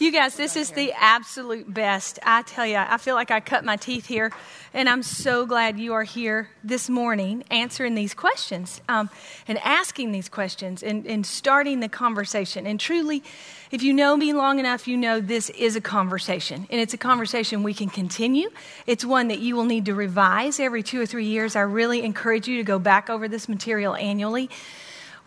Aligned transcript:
You 0.00 0.12
guys, 0.12 0.36
this 0.36 0.54
is 0.54 0.70
the 0.70 0.92
absolute 0.92 1.74
best. 1.74 2.20
I 2.22 2.42
tell 2.42 2.64
you, 2.64 2.76
I 2.76 2.98
feel 2.98 3.16
like 3.16 3.32
I 3.32 3.40
cut 3.40 3.64
my 3.64 3.74
teeth 3.74 4.06
here, 4.06 4.30
and 4.72 4.88
I'm 4.88 5.02
so 5.02 5.44
glad 5.44 5.76
you 5.80 5.92
are 5.94 6.04
here 6.04 6.50
this 6.62 6.88
morning 6.88 7.42
answering 7.50 7.96
these 7.96 8.14
questions 8.14 8.80
um, 8.88 9.10
and 9.48 9.58
asking 9.58 10.12
these 10.12 10.28
questions 10.28 10.84
and, 10.84 11.04
and 11.04 11.26
starting 11.26 11.80
the 11.80 11.88
conversation. 11.88 12.64
And 12.64 12.78
truly, 12.78 13.24
if 13.72 13.82
you 13.82 13.92
know 13.92 14.16
me 14.16 14.32
long 14.32 14.60
enough, 14.60 14.86
you 14.86 14.96
know 14.96 15.20
this 15.20 15.50
is 15.50 15.74
a 15.74 15.80
conversation, 15.80 16.68
and 16.70 16.80
it's 16.80 16.94
a 16.94 16.98
conversation 16.98 17.64
we 17.64 17.74
can 17.74 17.88
continue. 17.88 18.50
It's 18.86 19.04
one 19.04 19.26
that 19.28 19.40
you 19.40 19.56
will 19.56 19.64
need 19.64 19.86
to 19.86 19.94
revise 19.96 20.60
every 20.60 20.84
two 20.84 21.00
or 21.00 21.06
three 21.06 21.26
years. 21.26 21.56
I 21.56 21.62
really 21.62 22.04
encourage 22.04 22.46
you 22.46 22.58
to 22.58 22.62
go 22.62 22.78
back 22.78 23.10
over 23.10 23.26
this 23.26 23.48
material 23.48 23.96
annually 23.96 24.48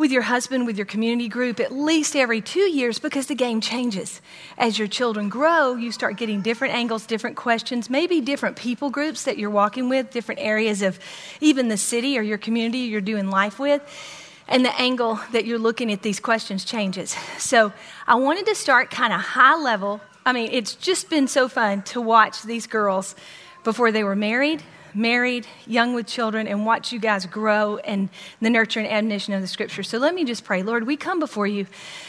with 0.02 0.12
your 0.12 0.24
husband, 0.24 0.66
with 0.66 0.78
your 0.78 0.86
community 0.88 1.30
group, 1.30 1.60
at 1.60 1.72
least 1.72 2.16
every 2.16 2.42
two 2.42 2.60
years 2.60 2.98
because 2.98 3.28
the 3.28 3.36
game 3.36 3.62
changes. 3.62 4.20
As 4.58 4.80
your 4.80 4.88
children 4.88 5.30
grow, 5.30 5.76
you 5.76 5.92
start 5.92 6.18
getting 6.18 6.42
different 6.42 6.74
angles, 6.74 7.06
different 7.06 7.36
questions, 7.36 7.88
maybe 7.88 8.20
different 8.20 8.58
people 8.58 8.90
groups 8.90 9.26
that 9.26 9.38
you're 9.38 9.52
walking 9.52 9.90
with, 9.90 10.10
different 10.10 10.42
areas 10.42 10.82
of 10.82 11.00
even 11.40 11.68
the 11.68 11.78
city 11.78 12.18
or 12.18 12.24
your 12.24 12.40
community 12.40 12.80
you're 12.80 13.00
doing 13.00 13.30
life 13.30 13.60
with. 13.60 13.84
And 14.48 14.66
the 14.66 14.82
angle 14.82 15.20
that 15.34 15.46
you're 15.46 15.60
looking 15.60 15.92
at 15.94 16.02
these 16.02 16.20
questions 16.20 16.66
changes. 16.66 17.16
So 17.38 17.72
I 18.08 18.16
wanted 18.16 18.48
to 18.48 18.56
start 18.56 18.90
kind 18.90 19.14
of 19.14 19.22
high 19.22 19.56
level. 19.56 20.02
I 20.26 20.34
mean, 20.34 20.50
it's 20.52 20.74
just 20.74 21.12
been 21.12 21.28
so 21.28 21.48
fun 21.48 21.84
to 21.84 22.02
watch 22.02 22.42
these 22.42 22.66
girls 22.66 23.14
before 23.64 23.92
they 23.92 24.04
were 24.04 24.16
married, 24.16 24.64
married, 24.94 25.48
young 25.66 25.94
with 25.94 26.08
children, 26.08 26.48
and 26.48 26.66
watch 26.66 26.92
you 26.92 27.00
guys 27.00 27.26
grow 27.26 27.78
in 27.78 28.10
the 28.42 28.50
nurture 28.50 28.80
and 28.80 28.90
admonition 28.90 29.34
of 29.34 29.42
the 29.42 29.48
scripture. 29.48 29.84
So 29.84 29.98
let 29.98 30.14
me 30.14 30.26
just 30.26 30.44
pray. 30.44 30.64
Lord, 30.64 30.86
we 30.86 30.98
come 30.98 31.20
before 31.20 31.48
you 31.48 31.68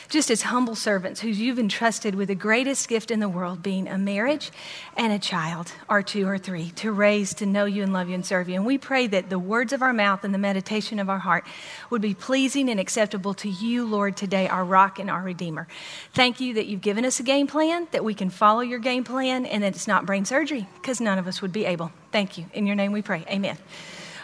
just 0.09 0.31
as 0.31 0.43
humble 0.43 0.75
servants 0.75 1.21
who 1.21 1.29
you've 1.29 1.59
entrusted 1.59 2.15
with 2.15 2.29
the 2.29 2.35
greatest 2.35 2.89
gift 2.89 3.11
in 3.11 3.21
the 3.21 3.29
world, 3.29 3.63
being 3.63 3.89
a 3.89 3.97
marriage 3.97 4.51
and 4.97 5.13
a 5.13 5.19
child, 5.19 5.73
or 5.89 6.03
two 6.03 6.29
or 6.29 6.39
three, 6.39 6.71
to 6.73 6.93
raise, 6.93 7.35
to 7.35 7.47
know 7.47 7.65
you 7.65 7.83
and 7.83 7.93
love 7.93 8.09
you 8.09 8.15
and 8.15 8.27
serve 8.27 8.49
you. 8.49 8.57
And 8.57 8.67
we 8.67 8.79
pray 8.79 9.07
that 9.07 9.31
the 9.31 9.39
words 9.39 9.73
of 9.73 9.83
our 9.83 9.93
mouth 9.93 10.25
and 10.25 10.35
the 10.35 10.39
meditation 10.39 10.99
of 10.99 11.09
our 11.09 11.21
heart 11.21 11.45
would 11.91 12.03
be 12.03 12.15
pleasing 12.15 12.69
and 12.69 12.79
acceptable 12.79 13.35
to 13.35 13.49
you, 13.49 13.87
Lord, 13.87 14.17
today, 14.17 14.49
our 14.49 14.65
rock 14.65 14.99
and 14.99 15.09
our 15.09 15.23
redeemer. 15.23 15.67
Thank 16.13 16.41
you 16.41 16.55
that 16.55 16.67
you've 16.67 16.81
given 16.81 17.05
us 17.05 17.21
a 17.21 17.23
game 17.23 17.47
plan, 17.47 17.89
that 17.93 18.05
we 18.05 18.15
can 18.15 18.31
follow 18.31 18.61
your 18.61 18.79
game 18.79 19.05
plan, 19.05 19.47
and 19.47 19.63
that 19.63 19.75
it's 19.75 19.89
not 19.89 20.07
brain 20.07 20.25
surgery, 20.25 20.67
because 20.75 21.01
none 21.01 21.19
of 21.19 21.27
us 21.27 21.41
would 21.41 21.53
be 21.53 21.65
able. 21.65 21.93
Thank 22.13 22.39
you. 22.39 22.45
In 22.53 22.67
your 22.67 22.77
name 22.77 22.93
we 22.93 23.03
pray. 23.03 23.25
Amen. 23.29 23.57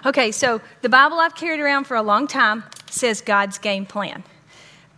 Okay, 0.06 0.30
so 0.30 0.60
the 0.82 0.88
Bible 0.88 1.18
I've 1.18 1.34
carried 1.34 1.58
around 1.58 1.84
for 1.84 1.96
a 1.96 2.02
long 2.02 2.28
time 2.28 2.64
says 2.88 3.20
God's 3.20 3.58
game 3.58 3.86
plan. 3.86 4.22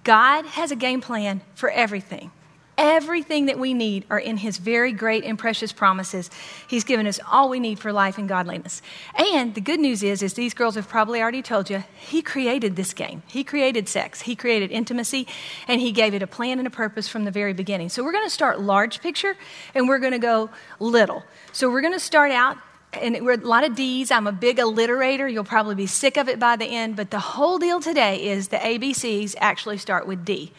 God 0.04 0.44
has 0.44 0.70
a 0.70 0.76
game 0.76 1.00
plan 1.00 1.40
for 1.54 1.70
everything. 1.70 2.30
Everything 2.76 3.46
that 3.46 3.58
we 3.58 3.74
need 3.74 4.06
are 4.08 4.18
in 4.18 4.38
His 4.38 4.56
very 4.56 4.92
great 4.92 5.22
and 5.24 5.38
precious 5.38 5.70
promises. 5.70 6.30
He's 6.66 6.84
given 6.84 7.06
us 7.06 7.20
all 7.30 7.50
we 7.50 7.60
need 7.60 7.78
for 7.78 7.92
life 7.92 8.16
and 8.16 8.26
godliness. 8.26 8.80
And 9.18 9.54
the 9.54 9.60
good 9.60 9.80
news 9.80 10.02
is, 10.02 10.22
is 10.22 10.32
these 10.32 10.54
girls 10.54 10.76
have 10.76 10.88
probably 10.88 11.20
already 11.20 11.42
told 11.42 11.68
you, 11.68 11.84
He 11.98 12.22
created 12.22 12.76
this 12.76 12.94
game. 12.94 13.22
He 13.26 13.44
created 13.44 13.86
sex. 13.86 14.22
He 14.22 14.34
created 14.34 14.70
intimacy, 14.70 15.26
and 15.68 15.80
He 15.80 15.92
gave 15.92 16.14
it 16.14 16.22
a 16.22 16.26
plan 16.26 16.58
and 16.58 16.66
a 16.66 16.70
purpose 16.70 17.06
from 17.06 17.24
the 17.24 17.30
very 17.30 17.52
beginning. 17.52 17.90
So 17.90 18.02
we're 18.02 18.12
going 18.12 18.26
to 18.26 18.30
start 18.30 18.60
large 18.60 19.02
picture, 19.02 19.36
and 19.74 19.86
we're 19.86 19.98
going 19.98 20.12
to 20.12 20.18
go 20.18 20.48
little. 20.78 21.22
So 21.52 21.70
we're 21.70 21.82
going 21.82 21.92
to 21.92 22.00
start 22.00 22.32
out 22.32 22.56
and 22.92 23.24
we're 23.24 23.34
a 23.34 23.36
lot 23.36 23.64
of 23.64 23.74
D's. 23.74 24.10
I'm 24.10 24.26
a 24.26 24.32
big 24.32 24.58
alliterator. 24.58 25.30
You'll 25.30 25.44
probably 25.44 25.74
be 25.74 25.86
sick 25.86 26.16
of 26.16 26.28
it 26.28 26.38
by 26.38 26.56
the 26.56 26.66
end, 26.66 26.96
but 26.96 27.10
the 27.10 27.20
whole 27.20 27.58
deal 27.58 27.80
today 27.80 28.28
is 28.28 28.48
the 28.48 28.56
ABCs 28.56 29.34
actually 29.38 29.78
start 29.78 30.06
with 30.06 30.24
D. 30.24 30.52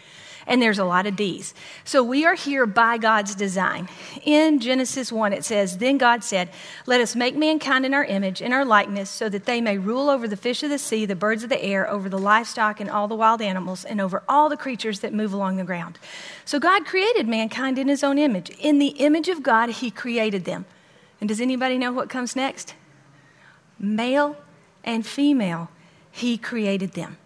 And 0.48 0.60
there's 0.60 0.80
a 0.80 0.86
lot 0.86 1.06
of 1.06 1.16
D's. 1.16 1.54
So 1.84 2.02
we 2.04 2.26
are 2.26 2.34
here 2.34 2.66
by 2.66 2.98
God's 2.98 3.36
design. 3.36 3.88
In 4.24 4.60
Genesis 4.60 5.12
1, 5.12 5.34
it 5.34 5.46
says, 5.46 5.78
Then 5.78 6.00
God 6.00 6.24
said, 6.24 6.50
Let 6.88 7.00
us 7.00 7.16
make 7.16 7.36
mankind 7.36 7.86
in 7.86 7.94
our 7.94 8.04
image, 8.04 8.42
in 8.42 8.52
our 8.52 8.66
likeness, 8.66 9.10
so 9.10 9.30
that 9.30 9.46
they 9.46 9.62
may 9.62 9.78
rule 9.78 10.10
over 10.10 10.28
the 10.28 10.36
fish 10.36 10.64
of 10.64 10.72
the 10.72 10.80
sea, 10.80 11.06
the 11.06 11.16
birds 11.16 11.44
of 11.44 11.50
the 11.50 11.64
air, 11.64 11.88
over 11.88 12.10
the 12.10 12.18
livestock 12.18 12.80
and 12.80 12.90
all 12.90 13.08
the 13.08 13.16
wild 13.16 13.40
animals, 13.40 13.86
and 13.86 14.02
over 14.02 14.24
all 14.28 14.50
the 14.50 14.58
creatures 14.58 15.02
that 15.02 15.14
move 15.14 15.32
along 15.32 15.58
the 15.58 15.64
ground. 15.64 16.00
So 16.44 16.60
God 16.60 16.86
created 16.86 17.28
mankind 17.28 17.78
in 17.78 17.88
his 17.88 18.04
own 18.04 18.18
image. 18.18 18.50
In 18.58 18.80
the 18.80 18.88
image 18.98 19.30
of 19.30 19.44
God, 19.44 19.70
he 19.70 19.92
created 19.92 20.46
them. 20.46 20.66
And 21.22 21.30
does 21.30 21.40
anybody 21.40 21.78
know 21.78 21.94
what 21.94 22.10
comes 22.10 22.36
next? 22.36 22.76
Male 23.80 24.36
and 24.84 25.06
female, 25.06 25.70
He 26.12 26.38
created 26.38 26.92
them. 26.92 27.18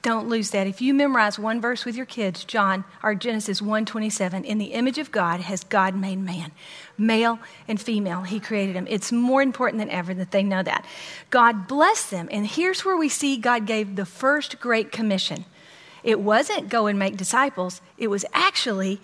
Don't 0.00 0.28
lose 0.28 0.50
that. 0.50 0.68
If 0.68 0.80
you 0.80 0.94
memorize 0.94 1.40
one 1.40 1.60
verse 1.60 1.84
with 1.84 1.96
your 1.96 2.06
kids, 2.06 2.44
John 2.44 2.84
or 3.02 3.16
Genesis 3.16 3.60
1:27, 3.60 4.44
in 4.44 4.58
the 4.58 4.66
image 4.66 4.96
of 4.98 5.10
God 5.10 5.40
has 5.40 5.64
God 5.64 5.96
made 5.96 6.20
man. 6.20 6.52
Male 6.96 7.40
and 7.66 7.80
female, 7.80 8.22
he 8.22 8.38
created 8.38 8.76
them. 8.76 8.86
It's 8.88 9.10
more 9.10 9.42
important 9.42 9.80
than 9.80 9.90
ever 9.90 10.14
that 10.14 10.30
they 10.30 10.44
know 10.44 10.62
that. 10.62 10.84
God 11.30 11.66
blessed 11.66 12.12
them. 12.12 12.28
And 12.30 12.46
here's 12.46 12.84
where 12.84 12.96
we 12.96 13.08
see 13.08 13.36
God 13.36 13.66
gave 13.66 13.96
the 13.96 14.06
first 14.06 14.60
great 14.60 14.92
commission. 14.92 15.44
It 16.04 16.20
wasn't 16.20 16.68
go 16.68 16.86
and 16.86 16.96
make 16.96 17.16
disciples. 17.16 17.80
It 17.98 18.06
was 18.06 18.24
actually 18.32 19.00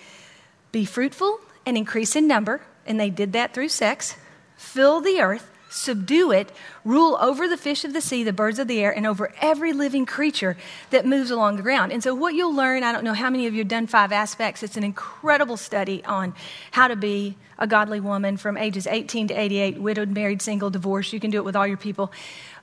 be 0.70 0.84
fruitful 0.84 1.40
and 1.66 1.76
increase 1.76 2.14
in 2.14 2.28
number, 2.28 2.60
and 2.86 3.00
they 3.00 3.10
did 3.10 3.32
that 3.32 3.52
through 3.52 3.70
sex 3.70 4.14
fill 4.56 5.00
the 5.00 5.20
earth, 5.20 5.50
subdue 5.68 6.30
it, 6.30 6.52
rule 6.84 7.16
over 7.20 7.48
the 7.48 7.56
fish 7.56 7.84
of 7.84 7.92
the 7.92 8.00
sea, 8.00 8.22
the 8.22 8.32
birds 8.32 8.58
of 8.58 8.68
the 8.68 8.80
air, 8.80 8.94
and 8.94 9.06
over 9.06 9.32
every 9.40 9.72
living 9.72 10.06
creature 10.06 10.56
that 10.90 11.04
moves 11.04 11.30
along 11.30 11.56
the 11.56 11.62
ground. 11.62 11.92
And 11.92 12.02
so, 12.02 12.14
what 12.14 12.34
you'll 12.34 12.54
learn, 12.54 12.84
I 12.84 12.92
don't 12.92 13.04
know 13.04 13.14
how 13.14 13.30
many 13.30 13.46
of 13.46 13.54
you 13.54 13.60
have 13.60 13.68
done 13.68 13.86
five 13.86 14.12
aspects, 14.12 14.62
it's 14.62 14.76
an 14.76 14.84
incredible 14.84 15.56
study 15.56 16.04
on 16.04 16.34
how 16.70 16.88
to 16.88 16.96
be 16.96 17.36
a 17.58 17.66
godly 17.66 18.00
woman 18.00 18.36
from 18.36 18.56
ages 18.56 18.86
18 18.86 19.28
to 19.28 19.34
88, 19.34 19.78
widowed, 19.78 20.10
married, 20.10 20.42
single, 20.42 20.70
divorced. 20.70 21.12
You 21.12 21.20
can 21.20 21.30
do 21.30 21.38
it 21.38 21.44
with 21.44 21.56
all 21.56 21.66
your 21.66 21.76
people. 21.76 22.12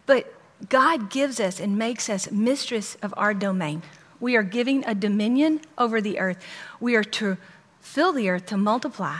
But 0.05 0.33
God 0.69 1.09
gives 1.09 1.39
us 1.39 1.59
and 1.59 1.77
makes 1.77 2.09
us 2.09 2.29
mistress 2.31 2.95
of 3.01 3.13
our 3.17 3.33
domain. 3.33 3.81
We 4.19 4.35
are 4.35 4.43
giving 4.43 4.85
a 4.85 4.93
dominion 4.93 5.61
over 5.77 6.01
the 6.01 6.19
earth. 6.19 6.43
We 6.79 6.95
are 6.95 7.03
to 7.03 7.37
fill 7.79 8.13
the 8.13 8.29
earth, 8.29 8.45
to 8.47 8.57
multiply, 8.57 9.19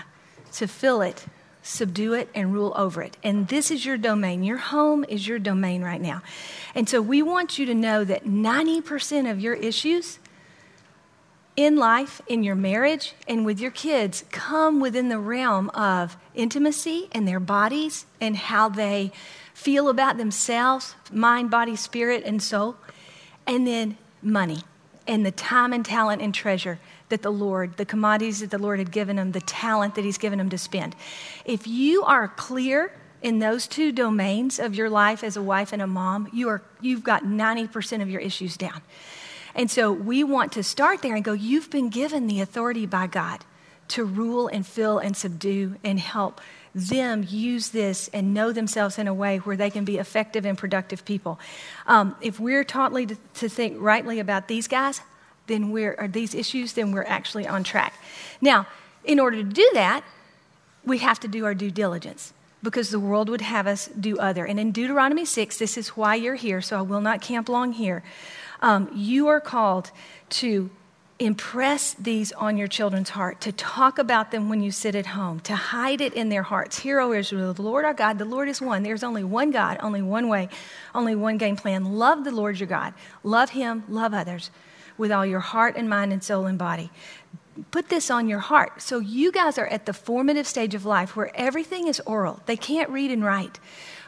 to 0.54 0.68
fill 0.68 1.02
it, 1.02 1.26
subdue 1.62 2.14
it, 2.14 2.30
and 2.34 2.54
rule 2.54 2.74
over 2.76 3.02
it. 3.02 3.18
And 3.24 3.48
this 3.48 3.72
is 3.72 3.86
your 3.86 3.98
domain. 3.98 4.44
Your 4.44 4.58
home 4.58 5.06
is 5.08 5.28
your 5.28 5.40
domain 5.40 5.84
right 5.84 6.02
now. 6.02 6.22
And 6.74 6.90
so 6.90 7.02
we 7.02 7.22
want 7.22 7.60
you 7.60 7.66
to 7.68 7.76
know 7.76 8.04
that 8.04 8.26
90% 8.26 9.30
of 9.30 9.40
your 9.40 9.54
issues 9.54 10.20
in 11.56 11.76
life, 11.76 12.22
in 12.28 12.44
your 12.44 12.56
marriage, 12.56 13.14
and 13.28 13.46
with 13.46 13.60
your 13.60 13.72
kids 13.72 14.24
come 14.32 14.80
within 14.80 15.10
the 15.10 15.20
realm 15.20 15.70
of 15.72 16.18
intimacy 16.34 17.10
and 17.12 17.28
their 17.28 17.40
bodies 17.40 18.06
and 18.20 18.36
how 18.38 18.70
they 18.70 19.12
feel 19.54 19.90
about 19.90 20.18
themselves 20.18 20.96
mind, 21.12 21.52
body, 21.52 21.76
spirit, 21.76 22.24
and 22.26 22.42
soul. 22.42 22.76
And 23.46 23.68
then 23.68 23.98
money 24.22 24.64
and 25.12 25.26
the 25.26 25.32
time 25.32 25.74
and 25.74 25.86
talent 25.86 26.22
and 26.22 26.34
treasure 26.34 26.80
that 27.10 27.22
the 27.22 27.32
Lord, 27.32 27.76
the 27.76 27.84
commodities 27.84 28.40
that 28.40 28.50
the 28.50 28.58
Lord 28.58 28.80
had 28.80 28.94
given 28.94 29.18
them, 29.18 29.34
the 29.34 29.42
talent 29.42 29.96
that 29.96 30.06
He's 30.06 30.18
given 30.18 30.38
them 30.38 30.50
to 30.50 30.58
spend. 30.58 30.96
If 31.44 31.68
you 31.68 32.04
are 32.04 32.30
clear 32.30 32.94
in 33.22 33.40
those 33.40 33.68
two 33.68 33.92
domains 33.92 34.58
of 34.58 34.74
your 34.74 34.90
life 34.90 35.22
as 35.22 35.36
a 35.36 35.44
wife 35.44 35.74
and 35.74 35.82
a 35.82 35.88
mom, 35.88 36.30
you 36.32 36.48
are, 36.48 36.62
you've 36.80 37.04
got 37.04 37.24
90% 37.26 38.02
of 38.02 38.10
your 38.10 38.22
issues 38.22 38.56
down. 38.56 38.82
And 39.54 39.70
so 39.70 39.92
we 39.92 40.24
want 40.24 40.54
to 40.54 40.64
start 40.64 41.02
there 41.02 41.14
and 41.14 41.26
go, 41.26 41.34
you've 41.34 41.70
been 41.70 41.90
given 41.90 42.28
the 42.28 42.40
authority 42.40 42.86
by 42.86 43.08
God 43.08 43.44
to 43.90 44.06
rule 44.06 44.48
and 44.48 44.66
fill 44.66 44.98
and 44.98 45.18
subdue 45.18 45.76
and 45.84 46.00
help 46.00 46.40
them 46.74 47.26
use 47.28 47.70
this 47.70 48.10
and 48.14 48.34
know 48.34 48.52
themselves 48.52 48.98
in 48.98 49.08
a 49.08 49.14
way 49.14 49.38
where 49.38 49.58
they 49.58 49.70
can 49.70 49.86
be 49.86 49.98
effective 49.98 50.46
and 50.46 50.58
productive 50.58 51.04
people. 51.06 51.40
Um, 51.88 52.16
if 52.22 52.40
we're 52.40 52.64
taught 52.64 52.94
to, 52.94 53.18
to 53.36 53.50
think 53.50 53.78
rightly 53.80 54.20
about 54.20 54.48
these 54.48 54.68
guys, 54.68 55.02
then 55.48 55.72
we're, 55.72 55.96
or 55.98 56.08
these 56.08 56.34
issues, 56.34 56.74
then 56.74 56.92
we're 56.92 57.04
actually 57.04 57.48
on 57.48 57.64
track. 57.64 57.94
Now, 58.40 58.68
in 59.04 59.20
order 59.20 59.38
to 59.38 59.44
do 59.44 59.70
that, 59.74 60.04
we 60.86 61.00
have 61.00 61.20
to 61.22 61.28
do 61.28 61.46
our 61.46 61.54
due 61.54 61.72
diligence 61.72 62.34
because 62.64 62.90
the 62.90 63.00
world 63.00 63.30
would 63.30 63.42
have 63.42 63.68
us 63.68 63.88
do 63.88 64.18
other. 64.20 64.46
And 64.46 64.60
in 64.60 64.72
Deuteronomy 64.72 65.26
6, 65.26 65.58
this 65.58 65.78
is 65.78 65.90
why 65.90 66.16
you're 66.16 66.36
here, 66.36 66.62
so 66.62 66.78
I 66.78 66.82
will 66.82 67.02
not 67.02 67.22
camp 67.22 67.50
long 67.50 67.74
here. 67.74 68.04
Um, 68.62 68.92
you 68.94 69.28
are 69.28 69.42
called 69.42 69.92
to 70.30 70.70
impress 71.22 71.94
these 71.94 72.32
on 72.34 72.58
your 72.58 72.68
children's 72.68 73.10
heart, 73.10 73.42
to 73.42 73.52
talk 73.52 74.00
about 74.00 74.32
them 74.32 74.50
when 74.50 74.62
you 74.64 74.72
sit 74.72 74.96
at 74.96 75.06
home, 75.06 75.40
to 75.42 75.56
hide 75.56 76.02
it 76.02 76.14
in 76.14 76.30
their 76.30 76.42
hearts. 76.44 76.80
Hear, 76.80 77.00
O 77.00 77.14
Israel, 77.14 77.54
the 77.54 77.62
Lord 77.62 77.86
our 77.86 77.94
God, 77.94 78.18
the 78.18 78.26
Lord 78.26 78.50
is 78.50 78.60
one. 78.60 78.84
There's 78.84 79.04
only 79.04 79.24
one 79.24 79.52
God, 79.52 79.78
only 79.82 80.02
one 80.02 80.28
way, 80.28 80.50
only 80.96 81.16
one 81.16 81.38
game 81.38 81.56
plan. 81.56 81.98
Love 81.98 82.24
the 82.24 82.32
Lord 82.32 82.60
your 82.60 82.68
God. 82.68 82.94
Love 83.24 83.52
Him, 83.52 83.84
love 83.88 84.14
others 84.14 84.50
with 84.98 85.12
all 85.12 85.26
your 85.26 85.40
heart 85.40 85.76
and 85.78 85.90
mind 85.90 86.12
and 86.12 86.24
soul 86.24 86.46
and 86.46 86.58
body. 86.58 86.90
Put 87.70 87.90
this 87.90 88.10
on 88.10 88.28
your 88.28 88.40
heart. 88.40 88.82
So, 88.82 89.00
you 89.00 89.32
guys 89.32 89.58
are 89.58 89.68
at 89.68 89.86
the 89.86 89.94
formative 89.94 90.48
stage 90.48 90.74
of 90.74 90.86
life 90.86 91.16
where 91.16 91.32
everything 91.36 91.88
is 91.88 92.00
oral. 92.02 92.42
They 92.46 92.58
can't 92.58 92.90
read 92.90 93.12
and 93.12 93.24
write, 93.24 93.60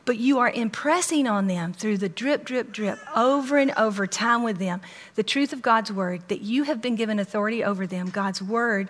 but 0.05 0.17
you 0.17 0.39
are 0.39 0.49
impressing 0.49 1.27
on 1.27 1.47
them 1.47 1.73
through 1.73 1.97
the 1.97 2.09
drip, 2.09 2.43
drip, 2.43 2.71
drip, 2.71 2.99
over 3.15 3.57
and 3.57 3.71
over, 3.77 4.05
time 4.05 4.43
with 4.43 4.57
them, 4.57 4.81
the 5.15 5.23
truth 5.23 5.53
of 5.53 5.61
God's 5.61 5.91
word, 5.91 6.27
that 6.27 6.41
you 6.41 6.63
have 6.63 6.81
been 6.81 6.95
given 6.95 7.19
authority 7.19 7.63
over 7.63 7.87
them. 7.87 8.09
God's 8.09 8.41
word 8.41 8.89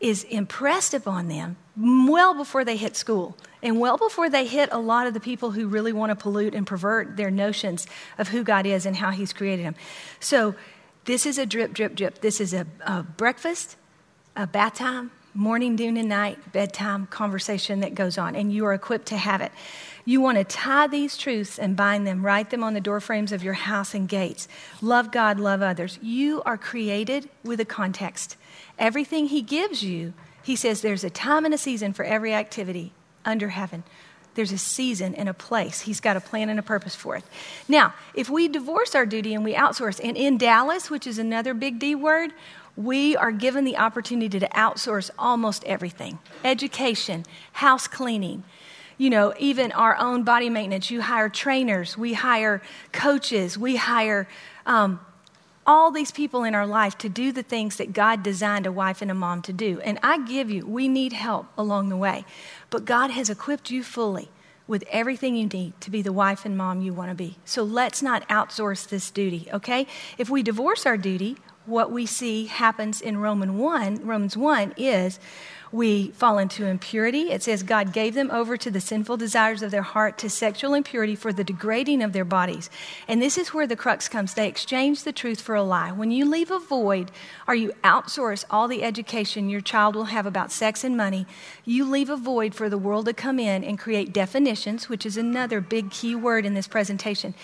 is 0.00 0.24
impressed 0.24 0.94
upon 0.94 1.28
them 1.28 1.56
well 1.76 2.34
before 2.34 2.64
they 2.64 2.76
hit 2.76 2.96
school 2.96 3.36
and 3.62 3.80
well 3.80 3.96
before 3.96 4.30
they 4.30 4.46
hit 4.46 4.68
a 4.72 4.78
lot 4.78 5.06
of 5.06 5.14
the 5.14 5.20
people 5.20 5.50
who 5.50 5.66
really 5.66 5.92
want 5.92 6.10
to 6.10 6.16
pollute 6.16 6.54
and 6.54 6.66
pervert 6.66 7.16
their 7.16 7.30
notions 7.30 7.86
of 8.16 8.28
who 8.28 8.44
God 8.44 8.66
is 8.66 8.86
and 8.86 8.96
how 8.96 9.10
He's 9.10 9.32
created 9.32 9.64
them. 9.64 9.74
So, 10.20 10.54
this 11.04 11.24
is 11.24 11.38
a 11.38 11.46
drip, 11.46 11.72
drip, 11.72 11.94
drip. 11.94 12.20
This 12.20 12.38
is 12.38 12.52
a, 12.52 12.66
a 12.82 13.02
breakfast, 13.02 13.76
a 14.36 14.46
bath 14.46 14.74
time, 14.74 15.10
morning, 15.32 15.74
noon, 15.74 15.96
and 15.96 16.08
night, 16.08 16.52
bedtime 16.52 17.06
conversation 17.06 17.80
that 17.80 17.94
goes 17.94 18.18
on, 18.18 18.36
and 18.36 18.52
you 18.52 18.66
are 18.66 18.74
equipped 18.74 19.06
to 19.06 19.16
have 19.16 19.40
it. 19.40 19.50
You 20.08 20.22
want 20.22 20.38
to 20.38 20.44
tie 20.44 20.86
these 20.86 21.18
truths 21.18 21.58
and 21.58 21.76
bind 21.76 22.06
them, 22.06 22.24
write 22.24 22.48
them 22.48 22.64
on 22.64 22.72
the 22.72 22.80
doorframes 22.80 23.30
of 23.30 23.44
your 23.44 23.52
house 23.52 23.92
and 23.92 24.08
gates. 24.08 24.48
Love 24.80 25.12
God, 25.12 25.38
love 25.38 25.60
others. 25.60 25.98
You 26.00 26.42
are 26.46 26.56
created 26.56 27.28
with 27.44 27.60
a 27.60 27.66
context. 27.66 28.38
Everything 28.78 29.26
He 29.26 29.42
gives 29.42 29.82
you, 29.82 30.14
He 30.42 30.56
says 30.56 30.80
there's 30.80 31.04
a 31.04 31.10
time 31.10 31.44
and 31.44 31.52
a 31.52 31.58
season 31.58 31.92
for 31.92 32.06
every 32.06 32.32
activity 32.32 32.94
under 33.26 33.50
heaven. 33.50 33.84
There's 34.34 34.50
a 34.50 34.56
season 34.56 35.14
and 35.14 35.28
a 35.28 35.34
place. 35.34 35.82
He's 35.82 36.00
got 36.00 36.16
a 36.16 36.20
plan 36.20 36.48
and 36.48 36.58
a 36.58 36.62
purpose 36.62 36.94
for 36.94 37.16
it. 37.16 37.24
Now, 37.68 37.92
if 38.14 38.30
we 38.30 38.48
divorce 38.48 38.94
our 38.94 39.04
duty 39.04 39.34
and 39.34 39.44
we 39.44 39.52
outsource, 39.52 40.00
and 40.02 40.16
in 40.16 40.38
Dallas, 40.38 40.88
which 40.88 41.06
is 41.06 41.18
another 41.18 41.52
big 41.52 41.78
D 41.78 41.94
word, 41.94 42.32
we 42.78 43.14
are 43.14 43.30
given 43.30 43.66
the 43.66 43.76
opportunity 43.76 44.40
to 44.40 44.48
outsource 44.48 45.10
almost 45.18 45.64
everything 45.64 46.18
education, 46.44 47.26
house 47.52 47.86
cleaning, 47.86 48.44
you 48.98 49.08
know, 49.08 49.32
even 49.38 49.72
our 49.72 49.96
own 49.96 50.24
body 50.24 50.50
maintenance. 50.50 50.90
You 50.90 51.00
hire 51.00 51.28
trainers, 51.28 51.96
we 51.96 52.12
hire 52.12 52.60
coaches, 52.92 53.56
we 53.56 53.76
hire 53.76 54.28
um, 54.66 55.00
all 55.66 55.90
these 55.90 56.10
people 56.10 56.44
in 56.44 56.54
our 56.54 56.66
life 56.66 56.98
to 56.98 57.08
do 57.08 57.30
the 57.30 57.42
things 57.42 57.76
that 57.76 57.92
God 57.92 58.22
designed 58.22 58.66
a 58.66 58.72
wife 58.72 59.00
and 59.00 59.10
a 59.10 59.14
mom 59.14 59.42
to 59.42 59.52
do. 59.52 59.80
And 59.80 59.98
I 60.02 60.18
give 60.18 60.50
you, 60.50 60.66
we 60.66 60.88
need 60.88 61.12
help 61.12 61.46
along 61.56 61.90
the 61.90 61.96
way. 61.96 62.24
But 62.70 62.84
God 62.84 63.10
has 63.10 63.30
equipped 63.30 63.70
you 63.70 63.82
fully 63.82 64.30
with 64.66 64.84
everything 64.90 65.36
you 65.36 65.46
need 65.46 65.78
to 65.80 65.90
be 65.90 66.02
the 66.02 66.12
wife 66.12 66.44
and 66.44 66.56
mom 66.56 66.82
you 66.82 66.92
want 66.92 67.10
to 67.10 67.14
be. 67.14 67.36
So 67.44 67.62
let's 67.62 68.02
not 68.02 68.28
outsource 68.28 68.88
this 68.88 69.10
duty, 69.10 69.48
okay? 69.52 69.86
If 70.18 70.28
we 70.28 70.42
divorce 70.42 70.86
our 70.86 70.96
duty, 70.96 71.36
what 71.66 71.90
we 71.90 72.06
see 72.06 72.46
happens 72.46 73.00
in 73.00 73.18
Roman 73.18 73.58
1, 73.58 74.06
Romans 74.06 74.36
1 74.36 74.74
is 74.76 75.20
we 75.70 76.08
fall 76.12 76.38
into 76.38 76.66
impurity. 76.66 77.30
It 77.30 77.42
says 77.42 77.62
God 77.62 77.92
gave 77.92 78.14
them 78.14 78.30
over 78.30 78.56
to 78.56 78.70
the 78.70 78.80
sinful 78.80 79.16
desires 79.16 79.62
of 79.62 79.70
their 79.70 79.82
heart, 79.82 80.18
to 80.18 80.30
sexual 80.30 80.74
impurity 80.74 81.14
for 81.14 81.32
the 81.32 81.44
degrading 81.44 82.02
of 82.02 82.12
their 82.12 82.24
bodies. 82.24 82.70
And 83.06 83.20
this 83.20 83.36
is 83.36 83.52
where 83.52 83.66
the 83.66 83.76
crux 83.76 84.08
comes. 84.08 84.34
They 84.34 84.48
exchange 84.48 85.02
the 85.02 85.12
truth 85.12 85.40
for 85.40 85.54
a 85.54 85.62
lie. 85.62 85.92
When 85.92 86.10
you 86.10 86.24
leave 86.24 86.50
a 86.50 86.58
void 86.58 87.10
or 87.46 87.54
you 87.54 87.72
outsource 87.84 88.44
all 88.50 88.68
the 88.68 88.82
education 88.82 89.48
your 89.48 89.60
child 89.60 89.94
will 89.94 90.04
have 90.04 90.26
about 90.26 90.52
sex 90.52 90.84
and 90.84 90.96
money, 90.96 91.26
you 91.64 91.84
leave 91.88 92.10
a 92.10 92.16
void 92.16 92.54
for 92.54 92.68
the 92.68 92.78
world 92.78 93.06
to 93.06 93.12
come 93.12 93.38
in 93.38 93.64
and 93.64 93.78
create 93.78 94.12
definitions, 94.12 94.88
which 94.88 95.04
is 95.04 95.16
another 95.16 95.60
big 95.60 95.90
key 95.90 96.14
word 96.14 96.46
in 96.46 96.54
this 96.54 96.68
presentation 96.68 97.34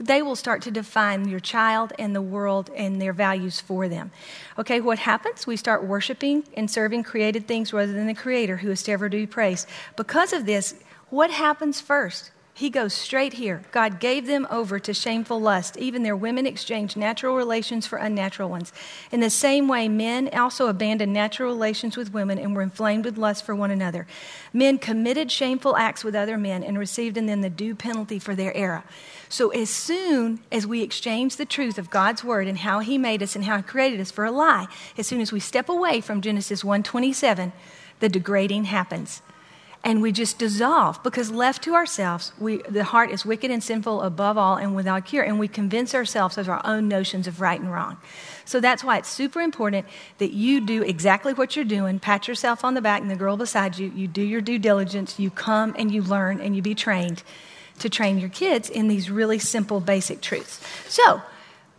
they 0.00 0.22
will 0.22 0.34
start 0.34 0.62
to 0.62 0.70
define 0.70 1.28
your 1.28 1.40
child 1.40 1.92
and 1.98 2.16
the 2.16 2.22
world 2.22 2.70
and 2.74 3.00
their 3.00 3.12
values 3.12 3.60
for 3.60 3.86
them. 3.86 4.10
Okay, 4.58 4.80
what 4.80 4.98
happens? 5.00 5.46
We 5.46 5.56
start 5.56 5.84
worshiping 5.84 6.44
and 6.54 6.70
serving 6.70 7.02
created 7.02 7.46
things 7.46 7.72
rather 7.72 7.92
than 7.92 8.06
the 8.06 8.14
Creator 8.14 8.56
who 8.56 8.70
is 8.70 8.82
to 8.84 8.92
ever 8.92 9.10
be 9.10 9.26
praised. 9.26 9.68
Because 9.96 10.32
of 10.32 10.46
this, 10.46 10.74
what 11.10 11.30
happens 11.30 11.82
first? 11.82 12.30
He 12.52 12.68
goes 12.68 12.92
straight 12.92 13.34
here. 13.34 13.62
God 13.72 14.00
gave 14.00 14.26
them 14.26 14.46
over 14.50 14.78
to 14.80 14.92
shameful 14.92 15.40
lust. 15.40 15.76
Even 15.78 16.02
their 16.02 16.16
women 16.16 16.46
exchanged 16.46 16.96
natural 16.96 17.34
relations 17.34 17.86
for 17.86 17.96
unnatural 17.96 18.50
ones. 18.50 18.72
In 19.10 19.20
the 19.20 19.30
same 19.30 19.66
way, 19.66 19.88
men 19.88 20.28
also 20.34 20.66
abandoned 20.66 21.12
natural 21.12 21.52
relations 21.52 21.96
with 21.96 22.12
women 22.12 22.38
and 22.38 22.54
were 22.54 22.62
inflamed 22.62 23.06
with 23.06 23.16
lust 23.16 23.46
for 23.46 23.54
one 23.54 23.70
another. 23.70 24.06
Men 24.52 24.78
committed 24.78 25.32
shameful 25.32 25.76
acts 25.76 26.04
with 26.04 26.14
other 26.14 26.36
men 26.36 26.62
and 26.62 26.78
received 26.78 27.16
in 27.16 27.26
them 27.26 27.40
the 27.40 27.48
due 27.48 27.74
penalty 27.74 28.18
for 28.18 28.34
their 28.34 28.54
error. 28.54 28.84
So, 29.28 29.50
as 29.50 29.70
soon 29.70 30.40
as 30.52 30.66
we 30.66 30.82
exchange 30.82 31.36
the 31.36 31.46
truth 31.46 31.78
of 31.78 31.88
God's 31.88 32.24
word 32.24 32.46
and 32.46 32.58
how 32.58 32.80
He 32.80 32.98
made 32.98 33.22
us 33.22 33.36
and 33.36 33.44
how 33.44 33.56
He 33.56 33.62
created 33.62 34.00
us 34.00 34.10
for 34.10 34.24
a 34.24 34.30
lie, 34.30 34.66
as 34.98 35.06
soon 35.06 35.20
as 35.20 35.32
we 35.32 35.40
step 35.40 35.68
away 35.68 36.00
from 36.00 36.20
Genesis 36.20 36.62
1:27, 36.62 37.52
the 38.00 38.08
degrading 38.08 38.64
happens 38.64 39.22
and 39.82 40.02
we 40.02 40.12
just 40.12 40.38
dissolve 40.38 41.02
because 41.02 41.30
left 41.30 41.62
to 41.62 41.74
ourselves 41.74 42.32
we, 42.38 42.58
the 42.68 42.84
heart 42.84 43.10
is 43.10 43.24
wicked 43.24 43.50
and 43.50 43.62
sinful 43.62 44.02
above 44.02 44.36
all 44.36 44.56
and 44.56 44.76
without 44.76 45.06
cure 45.06 45.24
and 45.24 45.38
we 45.38 45.48
convince 45.48 45.94
ourselves 45.94 46.36
of 46.36 46.48
our 46.48 46.60
own 46.64 46.86
notions 46.86 47.26
of 47.26 47.40
right 47.40 47.60
and 47.60 47.72
wrong. 47.72 47.96
So 48.44 48.60
that's 48.60 48.84
why 48.84 48.98
it's 48.98 49.08
super 49.08 49.40
important 49.40 49.86
that 50.18 50.32
you 50.32 50.60
do 50.60 50.82
exactly 50.82 51.32
what 51.32 51.56
you're 51.56 51.64
doing 51.64 51.98
pat 51.98 52.28
yourself 52.28 52.64
on 52.64 52.74
the 52.74 52.82
back 52.82 53.00
and 53.00 53.10
the 53.10 53.16
girl 53.16 53.36
beside 53.36 53.78
you 53.78 53.90
you 53.94 54.06
do 54.06 54.22
your 54.22 54.40
due 54.40 54.58
diligence 54.58 55.18
you 55.18 55.30
come 55.30 55.74
and 55.78 55.90
you 55.92 56.02
learn 56.02 56.40
and 56.40 56.54
you 56.54 56.62
be 56.62 56.74
trained 56.74 57.22
to 57.78 57.88
train 57.88 58.18
your 58.18 58.28
kids 58.28 58.68
in 58.68 58.88
these 58.88 59.10
really 59.10 59.38
simple 59.38 59.80
basic 59.80 60.20
truths. 60.20 60.60
So 60.88 61.22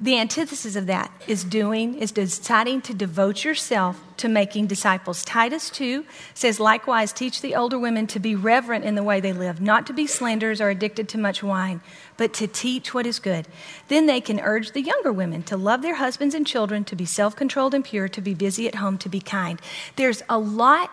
the 0.02 0.18
antithesis 0.18 0.76
of 0.76 0.88
that 0.88 1.12
is 1.28 1.44
doing, 1.44 1.94
is 1.94 2.12
deciding 2.12 2.82
to 2.82 2.94
devote 2.94 3.44
yourself 3.44 4.02
to 4.18 4.28
making 4.28 4.66
disciples. 4.66 5.24
Titus 5.24 5.70
2 5.70 6.04
says, 6.34 6.60
likewise, 6.60 7.14
teach 7.14 7.42
the 7.42 7.56
older 7.56 7.78
women 7.78 8.08
to 8.08 8.20
be 8.20 8.36
reverent 8.36 8.84
in 8.84 8.96
the 8.96 9.04
way 9.04 9.20
they 9.20 9.32
live, 9.32 9.62
not 9.62 9.86
to 9.86 9.94
be 9.94 10.08
slanderers 10.08 10.60
or 10.60 10.70
addicted 10.70 11.08
to 11.10 11.20
much 11.20 11.44
wine, 11.44 11.82
but 12.18 12.34
to 12.34 12.48
teach 12.48 12.96
what 12.96 13.06
is 13.06 13.20
good. 13.20 13.48
Then 13.90 14.08
they 14.08 14.22
can 14.22 14.40
urge 14.40 14.72
the 14.72 14.82
younger 14.82 15.12
women 15.12 15.44
to 15.44 15.56
love 15.56 15.84
their 15.84 15.96
husbands 15.96 16.34
and 16.34 16.48
children, 16.48 16.84
to 16.86 16.96
be 16.96 17.06
self 17.06 17.36
controlled 17.36 17.76
and 17.76 17.86
pure, 17.86 18.08
to 18.10 18.22
be 18.22 18.34
busy 18.34 18.68
at 18.68 18.76
home, 18.76 18.98
to 19.00 19.10
be 19.10 19.22
kind. 19.22 19.62
There's 19.98 20.24
a 20.28 20.40
lot 20.40 20.90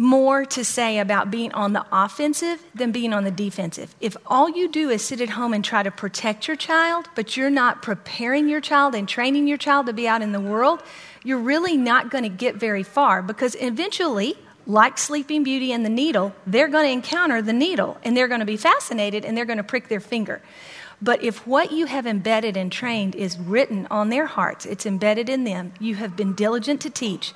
more 0.00 0.46
to 0.46 0.64
say 0.64 0.98
about 0.98 1.30
being 1.30 1.52
on 1.52 1.74
the 1.74 1.84
offensive 1.92 2.64
than 2.74 2.90
being 2.90 3.12
on 3.12 3.22
the 3.22 3.30
defensive. 3.30 3.94
If 4.00 4.16
all 4.24 4.48
you 4.48 4.66
do 4.66 4.88
is 4.88 5.04
sit 5.04 5.20
at 5.20 5.28
home 5.28 5.52
and 5.52 5.62
try 5.62 5.82
to 5.82 5.90
protect 5.90 6.48
your 6.48 6.56
child, 6.56 7.06
but 7.14 7.36
you're 7.36 7.50
not 7.50 7.82
preparing 7.82 8.48
your 8.48 8.62
child 8.62 8.94
and 8.94 9.06
training 9.06 9.46
your 9.46 9.58
child 9.58 9.84
to 9.86 9.92
be 9.92 10.08
out 10.08 10.22
in 10.22 10.32
the 10.32 10.40
world, 10.40 10.82
you're 11.22 11.36
really 11.36 11.76
not 11.76 12.10
going 12.10 12.24
to 12.24 12.30
get 12.30 12.54
very 12.56 12.82
far 12.82 13.20
because 13.20 13.54
eventually, 13.60 14.36
like 14.66 14.96
Sleeping 14.96 15.44
Beauty 15.44 15.70
and 15.70 15.84
the 15.84 15.90
needle, 15.90 16.34
they're 16.46 16.68
going 16.68 16.86
to 16.86 16.92
encounter 16.92 17.42
the 17.42 17.52
needle 17.52 17.98
and 18.02 18.16
they're 18.16 18.26
going 18.26 18.40
to 18.40 18.46
be 18.46 18.56
fascinated 18.56 19.26
and 19.26 19.36
they're 19.36 19.44
going 19.44 19.58
to 19.58 19.62
prick 19.62 19.88
their 19.88 20.00
finger. 20.00 20.40
But 21.02 21.22
if 21.22 21.46
what 21.46 21.72
you 21.72 21.84
have 21.84 22.06
embedded 22.06 22.56
and 22.56 22.72
trained 22.72 23.14
is 23.14 23.38
written 23.38 23.86
on 23.90 24.08
their 24.08 24.24
hearts, 24.24 24.64
it's 24.64 24.86
embedded 24.86 25.28
in 25.28 25.44
them, 25.44 25.74
you 25.78 25.96
have 25.96 26.16
been 26.16 26.34
diligent 26.34 26.80
to 26.80 26.90
teach, 26.90 27.34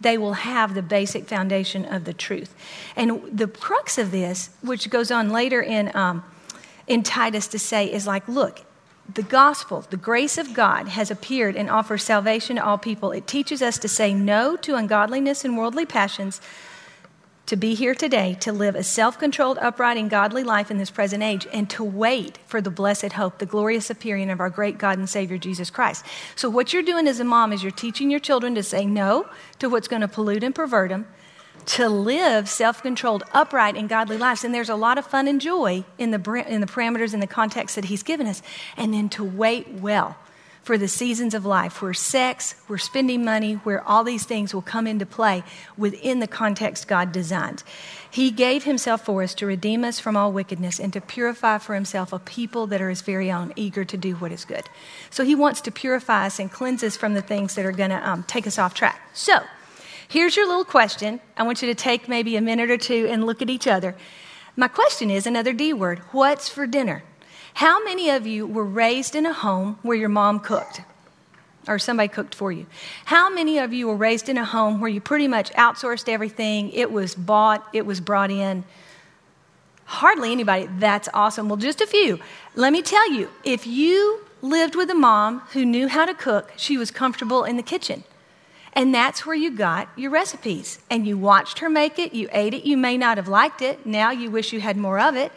they 0.00 0.18
will 0.18 0.34
have 0.34 0.74
the 0.74 0.82
basic 0.82 1.26
foundation 1.26 1.84
of 1.84 2.04
the 2.04 2.12
truth. 2.12 2.54
And 2.96 3.22
the 3.32 3.46
crux 3.46 3.98
of 3.98 4.10
this, 4.10 4.50
which 4.62 4.90
goes 4.90 5.10
on 5.10 5.30
later 5.30 5.62
in, 5.62 5.94
um, 5.96 6.24
in 6.86 7.02
Titus 7.02 7.46
to 7.48 7.58
say, 7.58 7.90
is 7.92 8.06
like, 8.06 8.26
look, 8.28 8.60
the 9.12 9.22
gospel, 9.22 9.84
the 9.90 9.96
grace 9.96 10.38
of 10.38 10.54
God, 10.54 10.88
has 10.88 11.10
appeared 11.10 11.56
and 11.56 11.68
offers 11.68 12.02
salvation 12.02 12.56
to 12.56 12.64
all 12.64 12.78
people. 12.78 13.12
It 13.12 13.26
teaches 13.26 13.62
us 13.62 13.78
to 13.78 13.88
say 13.88 14.14
no 14.14 14.56
to 14.56 14.76
ungodliness 14.76 15.44
and 15.44 15.58
worldly 15.58 15.84
passions 15.84 16.40
to 17.46 17.56
be 17.56 17.74
here 17.74 17.94
today, 17.94 18.34
to 18.40 18.52
live 18.52 18.74
a 18.74 18.82
self 18.82 19.18
controlled, 19.18 19.58
upright, 19.58 19.96
and 19.96 20.08
godly 20.08 20.42
life 20.42 20.70
in 20.70 20.78
this 20.78 20.90
present 20.90 21.22
age, 21.22 21.46
and 21.52 21.68
to 21.70 21.84
wait 21.84 22.38
for 22.46 22.60
the 22.60 22.70
blessed 22.70 23.12
hope, 23.12 23.38
the 23.38 23.46
glorious 23.46 23.90
appearing 23.90 24.30
of 24.30 24.40
our 24.40 24.50
great 24.50 24.78
God 24.78 24.98
and 24.98 25.08
Savior 25.08 25.36
Jesus 25.36 25.70
Christ. 25.70 26.04
So, 26.36 26.48
what 26.48 26.72
you're 26.72 26.82
doing 26.82 27.06
as 27.06 27.20
a 27.20 27.24
mom 27.24 27.52
is 27.52 27.62
you're 27.62 27.72
teaching 27.72 28.10
your 28.10 28.20
children 28.20 28.54
to 28.54 28.62
say 28.62 28.86
no 28.86 29.28
to 29.58 29.68
what's 29.68 29.88
going 29.88 30.02
to 30.02 30.08
pollute 30.08 30.42
and 30.42 30.54
pervert 30.54 30.88
them, 30.88 31.06
to 31.66 31.88
live 31.88 32.48
self 32.48 32.82
controlled, 32.82 33.24
upright, 33.32 33.76
and 33.76 33.88
godly 33.88 34.16
lives. 34.16 34.44
And 34.44 34.54
there's 34.54 34.70
a 34.70 34.76
lot 34.76 34.96
of 34.96 35.06
fun 35.06 35.28
and 35.28 35.40
joy 35.40 35.84
in 35.98 36.12
the, 36.12 36.44
in 36.48 36.60
the 36.62 36.66
parameters 36.66 37.12
and 37.12 37.22
the 37.22 37.26
context 37.26 37.76
that 37.76 37.86
He's 37.86 38.02
given 38.02 38.26
us, 38.26 38.42
and 38.76 38.94
then 38.94 39.10
to 39.10 39.24
wait 39.24 39.68
well 39.68 40.16
for 40.64 40.78
the 40.78 40.88
seasons 40.88 41.34
of 41.34 41.44
life 41.44 41.82
where 41.82 41.92
sex, 41.92 42.54
where 42.66 42.78
spending 42.78 43.22
money, 43.22 43.54
where 43.54 43.86
all 43.86 44.02
these 44.02 44.24
things 44.24 44.54
will 44.54 44.62
come 44.62 44.86
into 44.86 45.04
play 45.04 45.44
within 45.76 46.20
the 46.20 46.26
context 46.26 46.88
God 46.88 47.12
designed. 47.12 47.62
He 48.10 48.30
gave 48.30 48.64
himself 48.64 49.04
for 49.04 49.22
us 49.22 49.34
to 49.34 49.46
redeem 49.46 49.84
us 49.84 50.00
from 50.00 50.16
all 50.16 50.32
wickedness 50.32 50.80
and 50.80 50.90
to 50.94 51.02
purify 51.02 51.58
for 51.58 51.74
himself 51.74 52.14
a 52.14 52.18
people 52.18 52.66
that 52.68 52.80
are 52.80 52.88
his 52.88 53.02
very 53.02 53.30
own, 53.30 53.52
eager 53.56 53.84
to 53.84 53.96
do 53.98 54.14
what 54.14 54.32
is 54.32 54.46
good. 54.46 54.64
So 55.10 55.22
he 55.22 55.34
wants 55.34 55.60
to 55.62 55.70
purify 55.70 56.26
us 56.26 56.38
and 56.38 56.50
cleanse 56.50 56.82
us 56.82 56.96
from 56.96 57.12
the 57.12 57.22
things 57.22 57.54
that 57.56 57.66
are 57.66 57.72
going 57.72 57.90
to 57.90 58.08
um, 58.08 58.22
take 58.22 58.46
us 58.46 58.58
off 58.58 58.72
track. 58.72 59.00
So 59.12 59.40
here's 60.08 60.34
your 60.34 60.48
little 60.48 60.64
question. 60.64 61.20
I 61.36 61.42
want 61.42 61.60
you 61.60 61.68
to 61.68 61.74
take 61.74 62.08
maybe 62.08 62.36
a 62.36 62.40
minute 62.40 62.70
or 62.70 62.78
two 62.78 63.06
and 63.10 63.26
look 63.26 63.42
at 63.42 63.50
each 63.50 63.66
other. 63.66 63.94
My 64.56 64.68
question 64.68 65.10
is 65.10 65.26
another 65.26 65.52
D 65.52 65.74
word 65.74 65.98
what's 66.12 66.48
for 66.48 66.66
dinner? 66.66 67.02
How 67.54 67.82
many 67.84 68.10
of 68.10 68.26
you 68.26 68.46
were 68.46 68.64
raised 68.64 69.14
in 69.14 69.26
a 69.26 69.32
home 69.32 69.78
where 69.82 69.96
your 69.96 70.08
mom 70.08 70.40
cooked? 70.40 70.82
Or 71.66 71.78
somebody 71.78 72.08
cooked 72.08 72.34
for 72.34 72.52
you. 72.52 72.66
How 73.06 73.30
many 73.30 73.58
of 73.58 73.72
you 73.72 73.86
were 73.86 73.96
raised 73.96 74.28
in 74.28 74.36
a 74.36 74.44
home 74.44 74.80
where 74.80 74.90
you 74.90 75.00
pretty 75.00 75.28
much 75.28 75.50
outsourced 75.52 76.08
everything? 76.08 76.70
It 76.72 76.92
was 76.92 77.14
bought, 77.14 77.66
it 77.72 77.86
was 77.86 78.00
brought 78.00 78.30
in. 78.30 78.64
Hardly 79.84 80.32
anybody. 80.32 80.68
That's 80.78 81.08
awesome. 81.14 81.48
Well, 81.48 81.56
just 81.56 81.80
a 81.80 81.86
few. 81.86 82.18
Let 82.54 82.72
me 82.72 82.82
tell 82.82 83.10
you 83.10 83.30
if 83.44 83.66
you 83.66 84.24
lived 84.42 84.74
with 84.74 84.90
a 84.90 84.94
mom 84.94 85.40
who 85.52 85.64
knew 85.64 85.88
how 85.88 86.04
to 86.04 86.12
cook, 86.12 86.52
she 86.56 86.76
was 86.76 86.90
comfortable 86.90 87.44
in 87.44 87.56
the 87.56 87.62
kitchen. 87.62 88.04
And 88.72 88.92
that's 88.92 89.24
where 89.24 89.36
you 89.36 89.52
got 89.52 89.88
your 89.96 90.10
recipes. 90.10 90.80
And 90.90 91.06
you 91.06 91.16
watched 91.16 91.60
her 91.60 91.70
make 91.70 91.98
it, 92.00 92.12
you 92.12 92.28
ate 92.32 92.52
it, 92.52 92.64
you 92.64 92.76
may 92.76 92.98
not 92.98 93.16
have 93.16 93.28
liked 93.28 93.62
it. 93.62 93.86
Now 93.86 94.10
you 94.10 94.30
wish 94.30 94.52
you 94.52 94.60
had 94.60 94.76
more 94.76 94.98
of 94.98 95.14
it. 95.14 95.30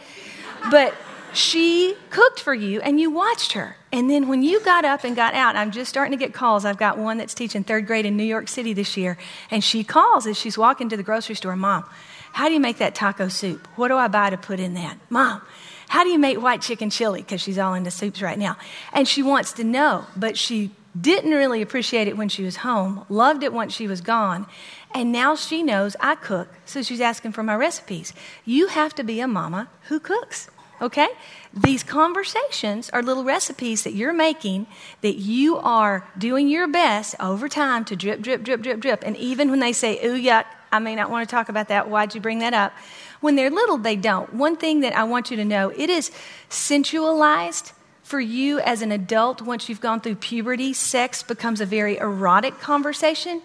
But 0.71 0.95
she 1.37 1.95
cooked 2.09 2.39
for 2.39 2.53
you 2.53 2.81
and 2.81 2.99
you 2.99 3.11
watched 3.11 3.53
her. 3.53 3.77
And 3.91 4.09
then 4.09 4.27
when 4.27 4.43
you 4.43 4.59
got 4.61 4.85
up 4.85 5.03
and 5.03 5.15
got 5.15 5.33
out, 5.33 5.55
I'm 5.55 5.71
just 5.71 5.89
starting 5.89 6.17
to 6.17 6.23
get 6.23 6.33
calls. 6.33 6.65
I've 6.65 6.77
got 6.77 6.97
one 6.97 7.17
that's 7.17 7.33
teaching 7.33 7.63
third 7.63 7.87
grade 7.87 8.05
in 8.05 8.17
New 8.17 8.23
York 8.23 8.47
City 8.47 8.73
this 8.73 8.97
year. 8.97 9.17
And 9.51 9.63
she 9.63 9.83
calls 9.83 10.27
as 10.27 10.37
she's 10.37 10.57
walking 10.57 10.89
to 10.89 10.97
the 10.97 11.03
grocery 11.03 11.35
store 11.35 11.55
Mom, 11.55 11.85
how 12.33 12.47
do 12.47 12.53
you 12.53 12.59
make 12.59 12.77
that 12.77 12.95
taco 12.95 13.27
soup? 13.27 13.67
What 13.75 13.87
do 13.87 13.97
I 13.97 14.07
buy 14.07 14.29
to 14.29 14.37
put 14.37 14.59
in 14.59 14.73
that? 14.73 14.97
Mom, 15.09 15.41
how 15.87 16.03
do 16.03 16.09
you 16.09 16.19
make 16.19 16.41
white 16.41 16.61
chicken 16.61 16.89
chili? 16.89 17.21
Because 17.21 17.41
she's 17.41 17.57
all 17.57 17.73
into 17.73 17.91
soups 17.91 18.21
right 18.21 18.37
now. 18.37 18.57
And 18.91 19.07
she 19.07 19.23
wants 19.23 19.53
to 19.53 19.63
know, 19.63 20.05
but 20.15 20.37
she 20.37 20.71
didn't 20.99 21.31
really 21.31 21.61
appreciate 21.61 22.07
it 22.07 22.17
when 22.17 22.29
she 22.29 22.43
was 22.43 22.57
home, 22.57 23.05
loved 23.09 23.43
it 23.43 23.53
once 23.53 23.73
she 23.73 23.87
was 23.87 24.01
gone, 24.01 24.47
and 24.93 25.11
now 25.11 25.35
she 25.35 25.61
knows 25.61 25.95
I 25.99 26.15
cook, 26.15 26.49
so 26.65 26.81
she's 26.81 27.01
asking 27.01 27.33
for 27.33 27.43
my 27.43 27.55
recipes. 27.55 28.13
You 28.45 28.67
have 28.67 28.95
to 28.95 29.03
be 29.03 29.19
a 29.19 29.27
mama 29.27 29.69
who 29.89 29.99
cooks, 29.99 30.49
okay? 30.81 31.07
These 31.53 31.83
conversations 31.83 32.89
are 32.91 33.01
little 33.01 33.23
recipes 33.23 33.83
that 33.83 33.93
you're 33.93 34.13
making 34.13 34.67
that 35.01 35.15
you 35.15 35.57
are 35.57 36.07
doing 36.17 36.47
your 36.47 36.67
best 36.67 37.15
over 37.19 37.49
time 37.49 37.85
to 37.85 37.95
drip, 37.95 38.21
drip, 38.21 38.43
drip, 38.43 38.61
drip, 38.61 38.79
drip. 38.79 39.03
And 39.05 39.17
even 39.17 39.49
when 39.49 39.59
they 39.59 39.73
say, 39.73 39.99
ooh, 40.05 40.19
yuck, 40.19 40.45
I 40.71 40.79
may 40.79 40.95
not 40.95 41.09
want 41.09 41.27
to 41.27 41.33
talk 41.33 41.49
about 41.49 41.69
that. 41.69 41.89
Why'd 41.89 42.13
you 42.13 42.21
bring 42.21 42.39
that 42.39 42.53
up? 42.53 42.73
When 43.21 43.35
they're 43.35 43.49
little, 43.49 43.77
they 43.77 43.95
don't. 43.95 44.33
One 44.33 44.55
thing 44.55 44.81
that 44.81 44.95
I 44.95 45.03
want 45.05 45.31
you 45.31 45.37
to 45.37 45.45
know 45.45 45.69
it 45.69 45.89
is 45.89 46.11
sensualized 46.49 47.71
for 48.03 48.19
you 48.19 48.59
as 48.59 48.81
an 48.81 48.91
adult, 48.91 49.41
once 49.41 49.67
you've 49.67 49.81
gone 49.81 49.99
through 49.99 50.15
puberty, 50.15 50.71
sex 50.71 51.23
becomes 51.23 51.59
a 51.59 51.65
very 51.65 51.97
erotic 51.97 52.59
conversation. 52.59 53.41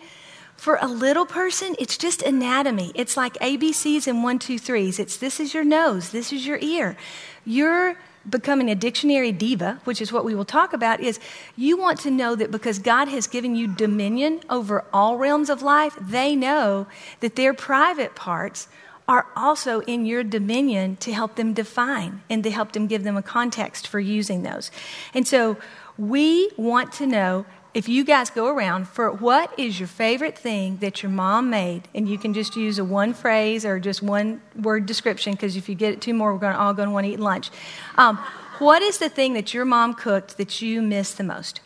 For 0.62 0.78
a 0.80 0.86
little 0.86 1.26
person, 1.26 1.74
it's 1.80 1.98
just 1.98 2.22
anatomy. 2.22 2.92
It's 2.94 3.16
like 3.16 3.34
ABCs 3.38 4.06
and 4.06 4.22
one, 4.22 4.38
two, 4.38 4.60
threes. 4.60 5.00
It's 5.00 5.16
this 5.16 5.40
is 5.40 5.52
your 5.52 5.64
nose, 5.64 6.10
this 6.10 6.32
is 6.32 6.46
your 6.46 6.58
ear. 6.60 6.96
You're 7.44 7.98
becoming 8.30 8.70
a 8.70 8.76
dictionary 8.76 9.32
diva, 9.32 9.80
which 9.82 10.00
is 10.00 10.12
what 10.12 10.24
we 10.24 10.36
will 10.36 10.44
talk 10.44 10.72
about, 10.72 11.00
is 11.00 11.18
you 11.56 11.76
want 11.76 11.98
to 12.02 12.12
know 12.12 12.36
that 12.36 12.52
because 12.52 12.78
God 12.78 13.08
has 13.08 13.26
given 13.26 13.56
you 13.56 13.66
dominion 13.66 14.38
over 14.48 14.84
all 14.92 15.18
realms 15.18 15.50
of 15.50 15.62
life, 15.62 15.98
they 16.00 16.36
know 16.36 16.86
that 17.18 17.34
their 17.34 17.54
private 17.54 18.14
parts 18.14 18.68
are 19.08 19.26
also 19.34 19.80
in 19.80 20.06
your 20.06 20.22
dominion 20.22 20.94
to 20.98 21.12
help 21.12 21.34
them 21.34 21.54
define 21.54 22.22
and 22.30 22.44
to 22.44 22.52
help 22.52 22.70
them 22.70 22.86
give 22.86 23.02
them 23.02 23.16
a 23.16 23.22
context 23.22 23.88
for 23.88 23.98
using 23.98 24.44
those. 24.44 24.70
And 25.12 25.26
so 25.26 25.56
we 25.98 26.52
want 26.56 26.92
to 26.92 27.06
know 27.08 27.46
if 27.74 27.88
you 27.88 28.04
guys 28.04 28.28
go 28.28 28.48
around 28.48 28.86
for 28.86 29.10
what 29.10 29.58
is 29.58 29.80
your 29.80 29.86
favorite 29.86 30.36
thing 30.36 30.76
that 30.78 31.02
your 31.02 31.10
mom 31.10 31.48
made, 31.48 31.88
and 31.94 32.08
you 32.08 32.18
can 32.18 32.34
just 32.34 32.54
use 32.54 32.78
a 32.78 32.84
one 32.84 33.14
phrase 33.14 33.64
or 33.64 33.80
just 33.80 34.02
one 34.02 34.42
word 34.60 34.86
description, 34.86 35.32
because 35.32 35.56
if 35.56 35.68
you 35.68 35.74
get 35.74 35.94
it 35.94 36.00
two 36.00 36.12
more, 36.12 36.32
we're 36.32 36.38
going 36.38 36.54
all 36.54 36.74
going 36.74 36.88
to 36.88 36.92
want 36.92 37.06
to 37.06 37.12
eat 37.12 37.20
lunch. 37.20 37.50
Um, 37.96 38.18
what 38.58 38.82
is 38.82 38.98
the 38.98 39.08
thing 39.08 39.32
that 39.34 39.54
your 39.54 39.64
mom 39.64 39.94
cooked 39.94 40.36
that 40.36 40.60
you 40.60 40.82
miss 40.82 41.14
the 41.14 41.24
most? 41.24 41.60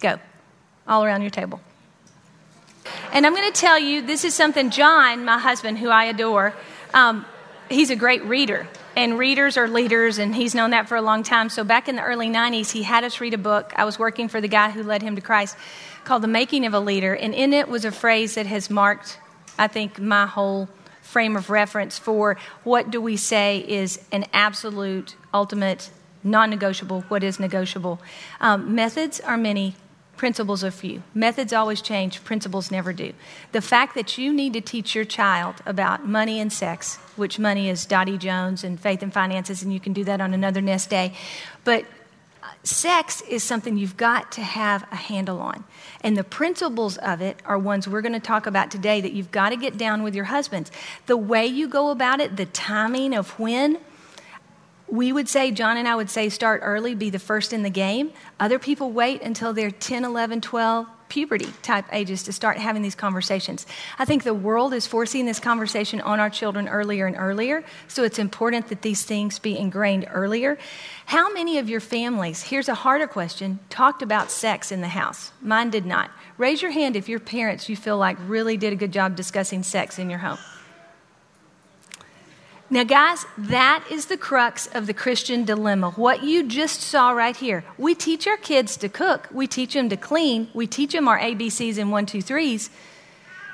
Go, 0.00 0.18
all 0.86 1.04
around 1.04 1.22
your 1.22 1.30
table. 1.30 1.60
And 3.12 3.26
I'm 3.26 3.34
going 3.34 3.52
to 3.52 3.60
tell 3.60 3.78
you, 3.78 4.02
this 4.02 4.24
is 4.24 4.34
something 4.34 4.70
John, 4.70 5.24
my 5.24 5.38
husband, 5.38 5.78
who 5.78 5.88
I 5.88 6.04
adore, 6.04 6.54
um, 6.94 7.26
he's 7.68 7.90
a 7.90 7.96
great 7.96 8.24
reader. 8.24 8.68
And 8.96 9.18
readers 9.18 9.56
are 9.56 9.68
leaders, 9.68 10.18
and 10.18 10.34
he's 10.34 10.54
known 10.54 10.70
that 10.70 10.88
for 10.88 10.96
a 10.96 11.02
long 11.02 11.22
time. 11.22 11.48
So 11.48 11.62
back 11.62 11.88
in 11.88 11.96
the 11.96 12.02
early 12.02 12.28
90s, 12.28 12.72
he 12.72 12.82
had 12.82 13.04
us 13.04 13.20
read 13.20 13.34
a 13.34 13.38
book. 13.38 13.72
I 13.76 13.84
was 13.84 13.98
working 13.98 14.28
for 14.28 14.40
the 14.40 14.48
guy 14.48 14.70
who 14.70 14.82
led 14.82 15.02
him 15.02 15.14
to 15.16 15.22
Christ 15.22 15.56
called 16.04 16.22
The 16.22 16.28
Making 16.28 16.66
of 16.66 16.74
a 16.74 16.80
Leader. 16.80 17.14
And 17.14 17.34
in 17.34 17.52
it 17.52 17.68
was 17.68 17.84
a 17.84 17.92
phrase 17.92 18.34
that 18.34 18.46
has 18.46 18.68
marked, 18.68 19.18
I 19.58 19.68
think, 19.68 20.00
my 20.00 20.26
whole 20.26 20.68
frame 21.02 21.36
of 21.36 21.50
reference 21.50 21.98
for 21.98 22.36
what 22.62 22.90
do 22.90 23.00
we 23.00 23.16
say 23.16 23.58
is 23.58 24.00
an 24.12 24.24
absolute, 24.32 25.16
ultimate, 25.34 25.90
non 26.22 26.50
negotiable, 26.50 27.02
what 27.08 27.22
is 27.22 27.40
negotiable. 27.40 28.00
Um, 28.40 28.74
methods 28.74 29.20
are 29.20 29.36
many, 29.36 29.74
principles 30.20 30.62
are 30.62 30.70
few. 30.70 31.02
Methods 31.14 31.50
always 31.50 31.80
change, 31.80 32.22
principles 32.24 32.70
never 32.70 32.92
do. 32.92 33.14
The 33.52 33.62
fact 33.62 33.94
that 33.94 34.18
you 34.18 34.34
need 34.34 34.52
to 34.52 34.60
teach 34.60 34.94
your 34.94 35.06
child 35.06 35.62
about 35.64 36.06
money 36.06 36.38
and 36.40 36.52
sex, 36.52 36.96
which 37.16 37.38
money 37.38 37.70
is 37.70 37.86
Dottie 37.86 38.18
Jones 38.18 38.62
and 38.62 38.78
faith 38.78 39.02
and 39.02 39.14
finances, 39.14 39.62
and 39.62 39.72
you 39.72 39.80
can 39.80 39.94
do 39.94 40.04
that 40.04 40.20
on 40.20 40.34
another 40.34 40.60
nest 40.60 40.90
day. 40.90 41.14
But 41.64 41.86
uh, 42.42 42.48
sex 42.64 43.22
is 43.30 43.42
something 43.42 43.78
you've 43.78 43.96
got 43.96 44.30
to 44.32 44.42
have 44.42 44.82
a 44.92 44.96
handle 44.96 45.40
on. 45.40 45.64
And 46.02 46.18
the 46.18 46.24
principles 46.24 46.98
of 46.98 47.22
it 47.22 47.38
are 47.46 47.58
ones 47.58 47.88
we're 47.88 48.02
going 48.02 48.12
to 48.12 48.20
talk 48.20 48.46
about 48.46 48.70
today 48.70 49.00
that 49.00 49.14
you've 49.14 49.32
got 49.32 49.48
to 49.48 49.56
get 49.56 49.78
down 49.78 50.02
with 50.02 50.14
your 50.14 50.26
husbands. 50.26 50.70
The 51.06 51.16
way 51.16 51.46
you 51.46 51.66
go 51.66 51.88
about 51.88 52.20
it, 52.20 52.36
the 52.36 52.44
timing 52.44 53.14
of 53.14 53.30
when, 53.38 53.78
we 54.90 55.12
would 55.12 55.28
say, 55.28 55.50
John 55.50 55.76
and 55.76 55.86
I 55.86 55.94
would 55.94 56.10
say, 56.10 56.28
start 56.28 56.60
early, 56.64 56.94
be 56.94 57.10
the 57.10 57.18
first 57.18 57.52
in 57.52 57.62
the 57.62 57.70
game. 57.70 58.12
Other 58.38 58.58
people 58.58 58.90
wait 58.90 59.22
until 59.22 59.52
they're 59.52 59.70
10, 59.70 60.04
11, 60.04 60.40
12, 60.40 60.86
puberty 61.08 61.52
type 61.62 61.84
ages 61.92 62.22
to 62.22 62.32
start 62.32 62.56
having 62.56 62.82
these 62.82 62.94
conversations. 62.94 63.66
I 63.98 64.06
think 64.06 64.22
the 64.22 64.32
world 64.32 64.72
is 64.72 64.86
forcing 64.86 65.26
this 65.26 65.40
conversation 65.40 66.00
on 66.00 66.20
our 66.20 66.30
children 66.30 66.68
earlier 66.68 67.06
and 67.06 67.16
earlier, 67.16 67.64
so 67.88 68.04
it's 68.04 68.18
important 68.18 68.68
that 68.68 68.82
these 68.82 69.02
things 69.02 69.38
be 69.38 69.58
ingrained 69.58 70.06
earlier. 70.10 70.56
How 71.06 71.30
many 71.32 71.58
of 71.58 71.68
your 71.68 71.80
families, 71.80 72.44
here's 72.44 72.68
a 72.68 72.74
harder 72.74 73.06
question, 73.06 73.58
talked 73.68 74.02
about 74.02 74.30
sex 74.30 74.72
in 74.72 74.80
the 74.80 74.88
house? 74.88 75.32
Mine 75.42 75.70
did 75.70 75.84
not. 75.84 76.10
Raise 76.38 76.62
your 76.62 76.70
hand 76.70 76.96
if 76.96 77.08
your 77.08 77.20
parents 77.20 77.68
you 77.68 77.76
feel 77.76 77.98
like 77.98 78.16
really 78.26 78.56
did 78.56 78.72
a 78.72 78.76
good 78.76 78.92
job 78.92 79.16
discussing 79.16 79.62
sex 79.62 79.98
in 79.98 80.08
your 80.08 80.20
home. 80.20 80.38
Now, 82.72 82.84
guys, 82.84 83.26
that 83.36 83.84
is 83.90 84.06
the 84.06 84.16
crux 84.16 84.68
of 84.68 84.86
the 84.86 84.94
Christian 84.94 85.44
dilemma. 85.44 85.90
What 85.90 86.22
you 86.22 86.44
just 86.44 86.80
saw 86.80 87.10
right 87.10 87.34
here. 87.34 87.64
We 87.76 87.96
teach 87.96 88.28
our 88.28 88.36
kids 88.36 88.76
to 88.76 88.88
cook, 88.88 89.28
we 89.32 89.48
teach 89.48 89.74
them 89.74 89.88
to 89.88 89.96
clean, 89.96 90.48
we 90.54 90.68
teach 90.68 90.92
them 90.92 91.08
our 91.08 91.18
ABCs 91.18 91.78
and 91.78 91.90
one, 91.90 92.06
two, 92.06 92.22
threes. 92.22 92.70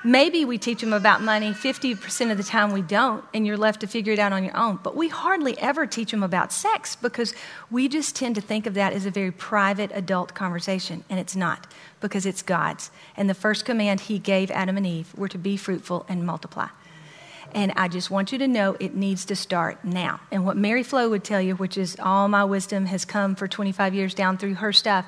Maybe 0.05 0.45
we 0.45 0.59
teach 0.59 0.83
them 0.83 0.93
about 0.93 1.23
money, 1.23 1.53
50% 1.53 2.31
of 2.31 2.37
the 2.37 2.45
time 2.45 2.73
we 2.73 2.83
don't, 2.83 3.25
and 3.33 3.47
you're 3.47 3.57
left 3.57 3.81
to 3.81 3.87
figure 3.87 4.13
it 4.13 4.19
out 4.19 4.35
on 4.35 4.45
your 4.45 4.57
own. 4.57 4.81
But 4.83 4.95
we 4.95 5.09
hardly 5.09 5.59
ever 5.59 5.87
teach 5.87 6.11
them 6.11 6.23
about 6.23 6.53
sex 6.53 6.95
because 6.95 7.35
we 7.71 7.89
just 7.89 8.15
tend 8.15 8.35
to 8.35 8.43
think 8.43 8.67
of 8.67 8.75
that 8.75 8.93
as 8.93 9.07
a 9.07 9.11
very 9.11 9.33
private 9.33 9.91
adult 9.95 10.35
conversation, 10.35 11.05
and 11.09 11.19
it's 11.19 11.35
not 11.35 11.67
because 12.03 12.27
it's 12.27 12.43
God's. 12.43 12.91
And 13.17 13.31
the 13.31 13.35
first 13.35 13.65
command 13.65 14.03
He 14.03 14.19
gave 14.19 14.51
Adam 14.51 14.77
and 14.77 14.87
Eve 14.87 15.13
were 15.17 15.29
to 15.29 15.39
be 15.39 15.57
fruitful 15.57 16.05
and 16.07 16.27
multiply. 16.27 16.69
And 17.57 17.73
I 17.75 17.89
just 17.89 18.11
want 18.11 18.33
you 18.33 18.39
to 18.39 18.47
know 18.47 18.77
it 18.79 18.95
needs 18.95 19.25
to 19.25 19.35
start 19.35 19.83
now. 19.83 20.21
And 20.31 20.45
what 20.45 20.59
Mary 20.59 20.83
Flo 20.83 21.09
would 21.09 21.25
tell 21.25 21.41
you, 21.41 21.57
which 21.57 21.79
is 21.79 21.97
all 21.99 22.29
my 22.29 22.45
wisdom 22.45 22.85
has 22.85 23.07
come 23.07 23.35
for 23.35 23.49
25 23.49 23.95
years 23.95 24.13
down 24.13 24.37
through 24.37 24.57
her 24.57 24.75
stuff, 24.75 25.07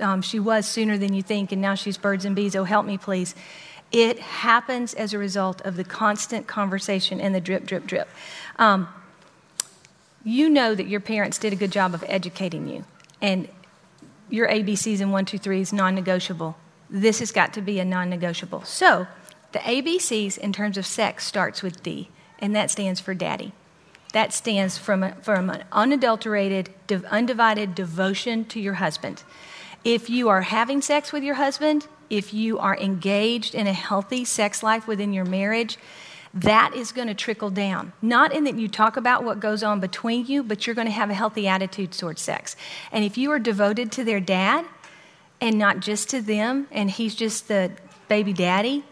um, 0.00 0.22
she 0.22 0.40
was 0.40 0.66
sooner 0.66 0.96
than 0.96 1.12
you 1.12 1.22
think, 1.22 1.52
and 1.52 1.60
now 1.60 1.74
she's 1.74 1.98
birds 1.98 2.24
and 2.24 2.34
bees. 2.34 2.56
Oh, 2.56 2.64
help 2.64 2.86
me, 2.86 2.96
please. 2.96 3.34
It 3.92 4.20
happens 4.20 4.94
as 4.94 5.12
a 5.12 5.18
result 5.18 5.60
of 5.66 5.76
the 5.76 5.84
constant 5.84 6.46
conversation 6.46 7.20
and 7.20 7.34
the 7.34 7.42
drip, 7.42 7.66
drip, 7.66 7.86
drip. 7.86 8.08
Um, 8.58 8.88
you 10.24 10.48
know 10.48 10.74
that 10.74 10.86
your 10.86 11.00
parents 11.00 11.36
did 11.36 11.52
a 11.52 11.56
good 11.56 11.72
job 11.72 11.92
of 11.92 12.02
educating 12.08 12.68
you, 12.68 12.86
and 13.20 13.48
your 14.30 14.48
ABCs 14.48 15.02
and 15.02 15.12
one, 15.12 15.26
two, 15.26 15.36
three 15.36 15.60
is 15.60 15.74
non 15.74 15.94
negotiable. 15.94 16.56
This 16.88 17.18
has 17.18 17.32
got 17.32 17.52
to 17.52 17.60
be 17.60 17.80
a 17.80 17.84
non 17.84 18.08
negotiable. 18.08 18.62
So, 18.62 19.06
the 19.52 19.60
ABCs 19.60 20.38
in 20.38 20.52
terms 20.52 20.78
of 20.78 20.86
sex 20.86 21.26
starts 21.26 21.62
with 21.62 21.82
D, 21.82 22.08
and 22.38 22.54
that 22.56 22.70
stands 22.70 23.00
for 23.00 23.14
daddy. 23.14 23.52
That 24.12 24.32
stands 24.32 24.76
from, 24.76 25.12
from 25.22 25.48
an 25.50 25.64
unadulterated, 25.72 26.70
undivided 27.10 27.74
devotion 27.74 28.44
to 28.46 28.60
your 28.60 28.74
husband. 28.74 29.22
If 29.84 30.10
you 30.10 30.28
are 30.28 30.42
having 30.42 30.82
sex 30.82 31.12
with 31.12 31.22
your 31.22 31.34
husband, 31.36 31.86
if 32.10 32.34
you 32.34 32.58
are 32.58 32.76
engaged 32.76 33.54
in 33.54 33.66
a 33.66 33.72
healthy 33.72 34.24
sex 34.24 34.62
life 34.62 34.86
within 34.86 35.12
your 35.12 35.24
marriage, 35.24 35.78
that 36.34 36.74
is 36.74 36.92
going 36.92 37.08
to 37.08 37.14
trickle 37.14 37.50
down. 37.50 37.92
Not 38.00 38.32
in 38.32 38.44
that 38.44 38.56
you 38.56 38.68
talk 38.68 38.96
about 38.96 39.24
what 39.24 39.40
goes 39.40 39.62
on 39.62 39.80
between 39.80 40.26
you, 40.26 40.42
but 40.42 40.66
you're 40.66 40.74
going 40.74 40.86
to 40.86 40.92
have 40.92 41.10
a 41.10 41.14
healthy 41.14 41.48
attitude 41.48 41.92
towards 41.92 42.22
sex. 42.22 42.56
And 42.90 43.04
if 43.04 43.18
you 43.18 43.30
are 43.32 43.38
devoted 43.38 43.92
to 43.92 44.04
their 44.04 44.20
dad 44.20 44.64
and 45.40 45.58
not 45.58 45.80
just 45.80 46.08
to 46.10 46.22
them, 46.22 46.68
and 46.70 46.90
he's 46.90 47.14
just 47.14 47.48
the 47.48 47.72
baby 48.08 48.32
daddy, 48.32 48.84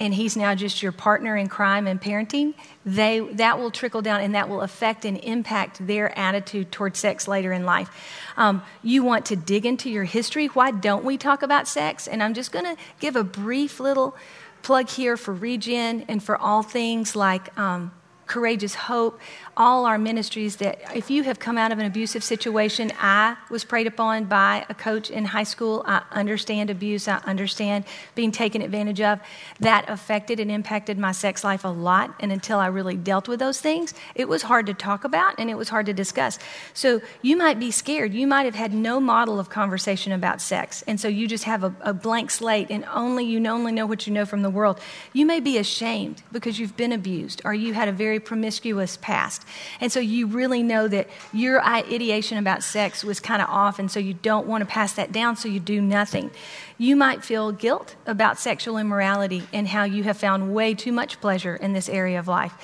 and 0.00 0.14
he's 0.14 0.36
now 0.36 0.54
just 0.54 0.82
your 0.82 0.92
partner 0.92 1.36
in 1.36 1.48
crime 1.48 1.86
and 1.86 2.00
parenting, 2.00 2.54
they, 2.86 3.20
that 3.20 3.58
will 3.58 3.70
trickle 3.70 4.02
down 4.02 4.20
and 4.20 4.34
that 4.34 4.48
will 4.48 4.60
affect 4.60 5.04
and 5.04 5.18
impact 5.18 5.84
their 5.86 6.16
attitude 6.18 6.70
towards 6.70 6.98
sex 6.98 7.26
later 7.26 7.52
in 7.52 7.64
life. 7.64 7.90
Um, 8.36 8.62
you 8.82 9.02
want 9.02 9.26
to 9.26 9.36
dig 9.36 9.66
into 9.66 9.90
your 9.90 10.04
history. 10.04 10.46
Why 10.46 10.70
don't 10.70 11.04
we 11.04 11.16
talk 11.18 11.42
about 11.42 11.66
sex? 11.66 12.06
And 12.06 12.22
I'm 12.22 12.34
just 12.34 12.52
going 12.52 12.64
to 12.64 12.76
give 13.00 13.16
a 13.16 13.24
brief 13.24 13.80
little 13.80 14.16
plug 14.62 14.88
here 14.88 15.16
for 15.16 15.34
Regen 15.34 16.04
and 16.08 16.22
for 16.22 16.36
all 16.36 16.62
things 16.62 17.16
like 17.16 17.56
um, 17.58 17.92
Courageous 18.26 18.74
Hope, 18.74 19.18
all 19.58 19.86
our 19.86 19.98
ministries 19.98 20.56
that 20.56 20.78
if 20.94 21.10
you 21.10 21.24
have 21.24 21.40
come 21.40 21.58
out 21.58 21.72
of 21.72 21.80
an 21.80 21.84
abusive 21.84 22.22
situation, 22.22 22.92
I 23.00 23.36
was 23.50 23.64
preyed 23.64 23.88
upon 23.88 24.26
by 24.26 24.64
a 24.68 24.74
coach 24.74 25.10
in 25.10 25.24
high 25.24 25.42
school. 25.42 25.82
I 25.84 26.02
understand 26.12 26.70
abuse, 26.70 27.08
I 27.08 27.16
understand 27.26 27.84
being 28.14 28.30
taken 28.30 28.62
advantage 28.62 29.00
of. 29.00 29.18
That 29.58 29.90
affected 29.90 30.38
and 30.38 30.48
impacted 30.48 30.96
my 30.96 31.10
sex 31.10 31.42
life 31.42 31.64
a 31.64 31.68
lot. 31.68 32.14
And 32.20 32.30
until 32.30 32.60
I 32.60 32.68
really 32.68 32.96
dealt 32.96 33.26
with 33.26 33.40
those 33.40 33.60
things, 33.60 33.94
it 34.14 34.28
was 34.28 34.42
hard 34.42 34.66
to 34.66 34.74
talk 34.74 35.02
about 35.02 35.34
and 35.38 35.50
it 35.50 35.56
was 35.56 35.68
hard 35.68 35.86
to 35.86 35.92
discuss. 35.92 36.38
So 36.72 37.00
you 37.20 37.36
might 37.36 37.58
be 37.58 37.72
scared. 37.72 38.14
You 38.14 38.28
might 38.28 38.44
have 38.44 38.54
had 38.54 38.72
no 38.72 39.00
model 39.00 39.40
of 39.40 39.50
conversation 39.50 40.12
about 40.12 40.40
sex. 40.40 40.84
And 40.86 41.00
so 41.00 41.08
you 41.08 41.26
just 41.26 41.44
have 41.44 41.64
a, 41.64 41.74
a 41.80 41.92
blank 41.92 42.30
slate 42.30 42.68
and 42.70 42.84
only 42.94 43.24
you 43.24 43.44
only 43.48 43.72
know 43.72 43.86
what 43.86 44.06
you 44.06 44.12
know 44.12 44.24
from 44.24 44.42
the 44.42 44.50
world. 44.50 44.78
You 45.12 45.26
may 45.26 45.40
be 45.40 45.58
ashamed 45.58 46.22
because 46.30 46.60
you've 46.60 46.76
been 46.76 46.92
abused 46.92 47.42
or 47.44 47.54
you 47.54 47.74
had 47.74 47.88
a 47.88 47.92
very 47.92 48.20
promiscuous 48.20 48.96
past. 48.98 49.46
And 49.80 49.90
so 49.92 50.00
you 50.00 50.26
really 50.26 50.62
know 50.62 50.88
that 50.88 51.08
your 51.32 51.64
ideation 51.64 52.38
about 52.38 52.62
sex 52.62 53.04
was 53.04 53.20
kind 53.20 53.42
of 53.42 53.48
off, 53.48 53.78
and 53.78 53.90
so 53.90 54.00
you 54.00 54.14
don't 54.14 54.46
want 54.46 54.62
to 54.62 54.66
pass 54.66 54.92
that 54.94 55.12
down, 55.12 55.36
so 55.36 55.48
you 55.48 55.60
do 55.60 55.80
nothing. 55.80 56.30
You 56.76 56.94
might 56.94 57.24
feel 57.24 57.50
guilt 57.52 57.96
about 58.06 58.38
sexual 58.38 58.78
immorality 58.78 59.42
and 59.52 59.68
how 59.68 59.84
you 59.84 60.04
have 60.04 60.16
found 60.16 60.54
way 60.54 60.74
too 60.74 60.92
much 60.92 61.20
pleasure 61.20 61.56
in 61.56 61.72
this 61.72 61.88
area 61.88 62.18
of 62.18 62.28
life. 62.28 62.54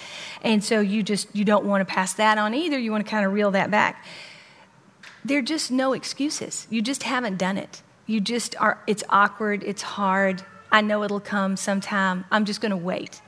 And 0.42 0.62
so 0.62 0.80
you 0.80 1.02
just 1.02 1.34
you 1.34 1.44
don't 1.44 1.64
want 1.64 1.86
to 1.86 1.92
pass 1.92 2.14
that 2.14 2.38
on 2.38 2.54
either. 2.54 2.78
You 2.78 2.92
want 2.92 3.04
to 3.04 3.10
kind 3.10 3.26
of 3.26 3.32
reel 3.32 3.50
that 3.50 3.70
back. 3.70 4.04
There 5.24 5.38
are 5.38 5.42
just 5.42 5.70
no 5.70 5.94
excuses. 5.94 6.66
You 6.70 6.82
just 6.82 7.02
haven't 7.04 7.38
done 7.38 7.58
it. 7.58 7.82
You 8.06 8.20
just 8.20 8.54
are 8.60 8.78
it's 8.86 9.02
awkward, 9.08 9.64
it's 9.64 9.82
hard. 9.82 10.44
I 10.70 10.80
know 10.80 11.02
it'll 11.04 11.20
come 11.20 11.56
sometime. 11.56 12.24
I'm 12.30 12.44
just 12.44 12.60
going 12.60 12.70
to 12.70 12.76
wait. 12.76 13.20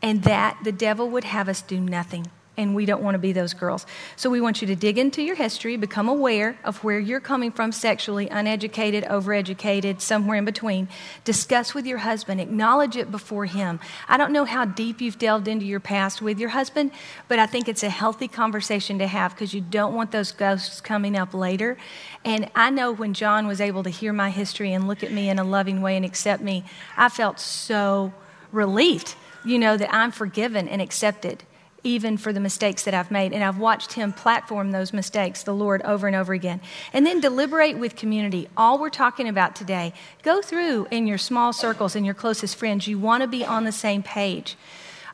And 0.00 0.22
that 0.24 0.58
the 0.64 0.72
devil 0.72 1.10
would 1.10 1.24
have 1.24 1.48
us 1.48 1.60
do 1.62 1.78
nothing 1.80 2.26
and 2.58 2.74
we 2.74 2.84
don't 2.84 3.02
want 3.02 3.14
to 3.14 3.18
be 3.18 3.32
those 3.32 3.54
girls. 3.54 3.86
So 4.16 4.28
we 4.28 4.40
want 4.40 4.60
you 4.60 4.66
to 4.66 4.76
dig 4.76 4.98
into 4.98 5.22
your 5.22 5.36
history, 5.36 5.76
become 5.76 6.08
aware 6.08 6.58
of 6.64 6.82
where 6.82 6.98
you're 6.98 7.20
coming 7.20 7.52
from 7.52 7.70
sexually, 7.70 8.28
uneducated, 8.28 9.04
overeducated, 9.04 10.00
somewhere 10.00 10.36
in 10.36 10.44
between. 10.44 10.88
Discuss 11.24 11.72
with 11.72 11.86
your 11.86 11.98
husband, 11.98 12.40
acknowledge 12.40 12.96
it 12.96 13.12
before 13.12 13.46
him. 13.46 13.78
I 14.08 14.16
don't 14.16 14.32
know 14.32 14.44
how 14.44 14.64
deep 14.64 15.00
you've 15.00 15.18
delved 15.18 15.46
into 15.46 15.64
your 15.64 15.78
past 15.80 16.20
with 16.20 16.40
your 16.40 16.50
husband, 16.50 16.90
but 17.28 17.38
I 17.38 17.46
think 17.46 17.68
it's 17.68 17.84
a 17.84 17.88
healthy 17.88 18.26
conversation 18.26 18.98
to 18.98 19.06
have 19.06 19.34
because 19.34 19.54
you 19.54 19.60
don't 19.60 19.94
want 19.94 20.10
those 20.10 20.32
ghosts 20.32 20.80
coming 20.80 21.16
up 21.16 21.32
later. 21.32 21.78
And 22.24 22.50
I 22.56 22.70
know 22.70 22.90
when 22.90 23.14
John 23.14 23.46
was 23.46 23.60
able 23.60 23.84
to 23.84 23.90
hear 23.90 24.12
my 24.12 24.30
history 24.30 24.72
and 24.72 24.88
look 24.88 25.04
at 25.04 25.12
me 25.12 25.30
in 25.30 25.38
a 25.38 25.44
loving 25.44 25.80
way 25.80 25.96
and 25.96 26.04
accept 26.04 26.42
me, 26.42 26.64
I 26.96 27.08
felt 27.08 27.38
so 27.38 28.12
relieved, 28.50 29.14
you 29.44 29.60
know, 29.60 29.76
that 29.76 29.94
I'm 29.94 30.10
forgiven 30.10 30.66
and 30.66 30.82
accepted 30.82 31.44
even 31.84 32.16
for 32.16 32.32
the 32.32 32.40
mistakes 32.40 32.84
that 32.84 32.94
I've 32.94 33.10
made. 33.10 33.32
And 33.32 33.42
I've 33.42 33.58
watched 33.58 33.92
him 33.92 34.12
platform 34.12 34.72
those 34.72 34.92
mistakes, 34.92 35.42
the 35.42 35.54
Lord, 35.54 35.82
over 35.82 36.06
and 36.06 36.16
over 36.16 36.32
again. 36.32 36.60
And 36.92 37.06
then 37.06 37.20
deliberate 37.20 37.78
with 37.78 37.96
community. 37.96 38.48
All 38.56 38.78
we're 38.78 38.90
talking 38.90 39.28
about 39.28 39.54
today, 39.54 39.92
go 40.22 40.42
through 40.42 40.88
in 40.90 41.06
your 41.06 41.18
small 41.18 41.52
circles 41.52 41.94
and 41.94 42.04
your 42.04 42.14
closest 42.14 42.56
friends. 42.56 42.86
You 42.88 42.98
want 42.98 43.22
to 43.22 43.28
be 43.28 43.44
on 43.44 43.64
the 43.64 43.72
same 43.72 44.02
page 44.02 44.56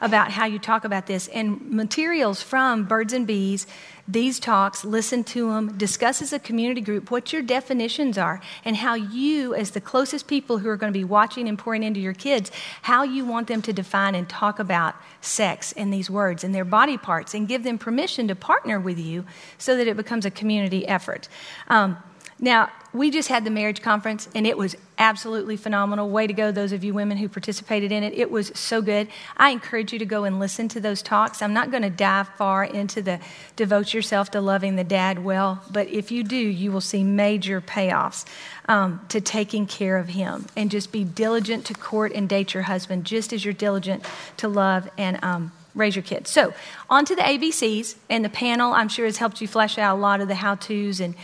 about 0.01 0.31
how 0.31 0.47
you 0.47 0.59
talk 0.59 0.85
about 0.85 1.07
this. 1.07 1.29
And 1.29 1.71
materials 1.71 2.43
from 2.43 2.85
Birds 2.85 3.13
and 3.13 3.27
Bees 3.27 3.67
these 4.07 4.39
talks, 4.39 4.85
listen 4.85 5.25
to 5.25 5.49
them, 5.49 5.79
discuss 5.79 6.21
as 6.21 6.33
a 6.33 6.39
community 6.39 6.83
group 6.83 7.11
what 7.11 7.33
your 7.33 7.41
definitions 7.41 8.19
are 8.19 8.41
and 8.65 8.77
how 8.77 8.95
you, 8.95 9.55
as 9.55 9.71
the 9.71 9.81
closest 9.81 10.27
people 10.27 10.59
who 10.59 10.69
are 10.69 10.77
going 10.77 10.93
to 10.93 10.99
be 10.99 11.05
watching 11.05 11.49
and 11.49 11.59
pouring 11.59 11.83
into 11.83 12.01
your 12.01 12.13
kids, 12.13 12.51
how 12.83 13.03
you 13.03 13.25
want 13.25 13.49
them 13.49 13.63
to 13.63 13.73
define 13.73 14.15
and 14.15 14.29
talk 14.29 14.59
about 14.59 14.95
sex 15.23 15.73
and 15.73 15.93
these 15.93 16.11
words 16.11 16.45
and 16.45 16.55
their 16.55 16.67
body 16.67 16.99
parts 16.99 17.33
and 17.33 17.49
give 17.49 17.65
them 17.65 17.79
permission 17.79 18.29
to 18.29 18.35
partner 18.35 18.79
with 18.79 18.99
you 18.99 19.25
so 19.57 19.75
that 19.77 19.89
it 19.89 19.97
becomes 19.97 20.27
a 20.27 20.31
community 20.31 20.87
effort. 20.87 21.29
Um, 21.69 21.97
now, 22.41 22.71
we 22.93 23.11
just 23.11 23.29
had 23.29 23.45
the 23.45 23.51
marriage 23.51 23.83
conference 23.83 24.29
and 24.35 24.47
it 24.47 24.57
was 24.57 24.77
absolutely 24.99 25.57
phenomenal. 25.57 26.09
Way 26.11 26.27
to 26.27 26.33
go, 26.33 26.53
those 26.53 26.73
of 26.73 26.85
you 26.85 26.95
women 26.95 27.17
who 27.17 27.29
participated 27.29 27.91
in 27.91 28.03
it. 28.03 28.15
It 28.15 28.31
was 28.31 28.53
so 28.55 28.83
good. 28.83 29.09
I 29.37 29.51
encourage 29.51 29.93
you 29.93 29.99
to 29.99 30.07
go 30.07 30.25
and 30.25 30.39
listen 30.39 30.69
to 30.69 30.81
those 30.81 31.03
talks. 31.03 31.43
I'm 31.43 31.53
not 31.53 31.71
going 31.71 31.83
to 31.83 31.91
dive 31.91 32.29
far 32.37 32.65
into 32.65 33.03
the 33.03 33.21
devote 33.57 33.95
yourself 33.95 34.31
to 34.33 34.41
loving 34.41 34.77
the 34.77 34.85
dad 34.85 35.25
well, 35.25 35.63
but 35.71 35.89
if 35.89 36.13
you 36.13 36.23
do, 36.23 36.37
you 36.37 36.71
will 36.71 36.81
see 36.81 37.03
major 37.03 37.61
payoffs 37.61 38.25
um, 38.69 39.01
to 39.09 39.21
taking 39.21 39.67
care 39.67 39.97
of 39.97 40.09
him. 40.09 40.47
And 40.57 40.71
just 40.71 40.93
be 40.93 41.03
diligent 41.03 41.65
to 41.67 41.75
court 41.75 42.13
and 42.13 42.29
date 42.29 42.55
your 42.55 42.65
husband, 42.65 43.05
just 43.05 43.33
as 43.33 43.45
you're 43.45 43.55
diligent 43.55 44.05
to 44.39 44.49
love 44.49 44.89
and 44.97 45.23
um, 45.25 45.53
raise 45.75 45.97
your 45.97 46.03
kids. 46.03 46.31
So, 46.31 46.55
on 46.89 47.05
to 47.05 47.17
the 47.17 47.23
ABCs, 47.23 47.97
and 48.09 48.25
the 48.25 48.29
panel, 48.29 48.73
I'm 48.73 48.89
sure, 48.89 49.07
has 49.07 49.17
helped 49.17 49.41
you 49.41 49.49
flesh 49.49 49.79
out 49.79 49.97
a 49.97 50.01
lot 50.01 50.21
of 50.21 50.29
the 50.29 50.35
how 50.35 50.55
to's 50.55 51.01
and 51.01 51.15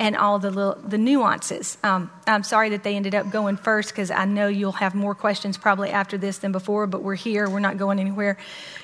and 0.00 0.16
all 0.16 0.38
the 0.38 0.50
little, 0.50 0.76
the 0.76 0.96
nuances. 0.96 1.76
Um, 1.84 2.10
I'm 2.26 2.42
sorry 2.42 2.70
that 2.70 2.84
they 2.84 2.96
ended 2.96 3.14
up 3.14 3.30
going 3.30 3.58
first 3.58 3.90
because 3.90 4.10
I 4.10 4.24
know 4.24 4.48
you'll 4.48 4.72
have 4.72 4.94
more 4.94 5.14
questions 5.14 5.58
probably 5.58 5.90
after 5.90 6.16
this 6.16 6.38
than 6.38 6.52
before, 6.52 6.86
but 6.86 7.02
we're 7.02 7.16
here, 7.16 7.50
we're 7.50 7.60
not 7.60 7.76
going 7.76 8.00
anywhere. 8.00 8.38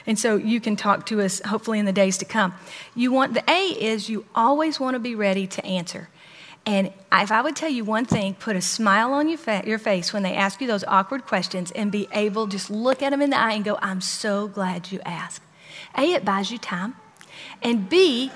And 0.06 0.18
so 0.18 0.36
you 0.36 0.60
can 0.60 0.76
talk 0.76 1.06
to 1.06 1.22
us 1.22 1.40
hopefully 1.40 1.78
in 1.78 1.86
the 1.86 1.92
days 1.92 2.18
to 2.18 2.26
come. 2.26 2.52
You 2.94 3.12
want 3.12 3.32
the 3.32 3.42
A 3.50 3.68
is 3.68 4.10
you 4.10 4.26
always 4.34 4.78
want 4.78 4.94
to 4.94 4.98
be 4.98 5.14
ready 5.14 5.46
to 5.46 5.64
answer. 5.64 6.10
And 6.66 6.92
if 7.12 7.30
I 7.30 7.40
would 7.40 7.54
tell 7.54 7.70
you 7.70 7.84
one 7.84 8.04
thing, 8.04 8.34
put 8.34 8.56
a 8.56 8.60
smile 8.60 9.12
on 9.12 9.28
your, 9.28 9.38
fa- 9.38 9.62
your 9.64 9.78
face 9.78 10.12
when 10.12 10.24
they 10.24 10.34
ask 10.34 10.60
you 10.60 10.66
those 10.66 10.82
awkward 10.84 11.24
questions 11.24 11.70
and 11.70 11.92
be 11.92 12.08
able 12.12 12.48
just 12.48 12.70
look 12.70 13.02
at 13.02 13.10
them 13.10 13.22
in 13.22 13.30
the 13.30 13.38
eye 13.38 13.52
and 13.52 13.64
go, 13.64 13.78
I'm 13.80 14.00
so 14.00 14.48
glad 14.48 14.90
you 14.90 15.00
asked. 15.04 15.42
A, 15.96 16.12
it 16.12 16.24
buys 16.24 16.50
you 16.50 16.58
time. 16.58 16.96
And 17.62 17.88
B, 17.88 18.32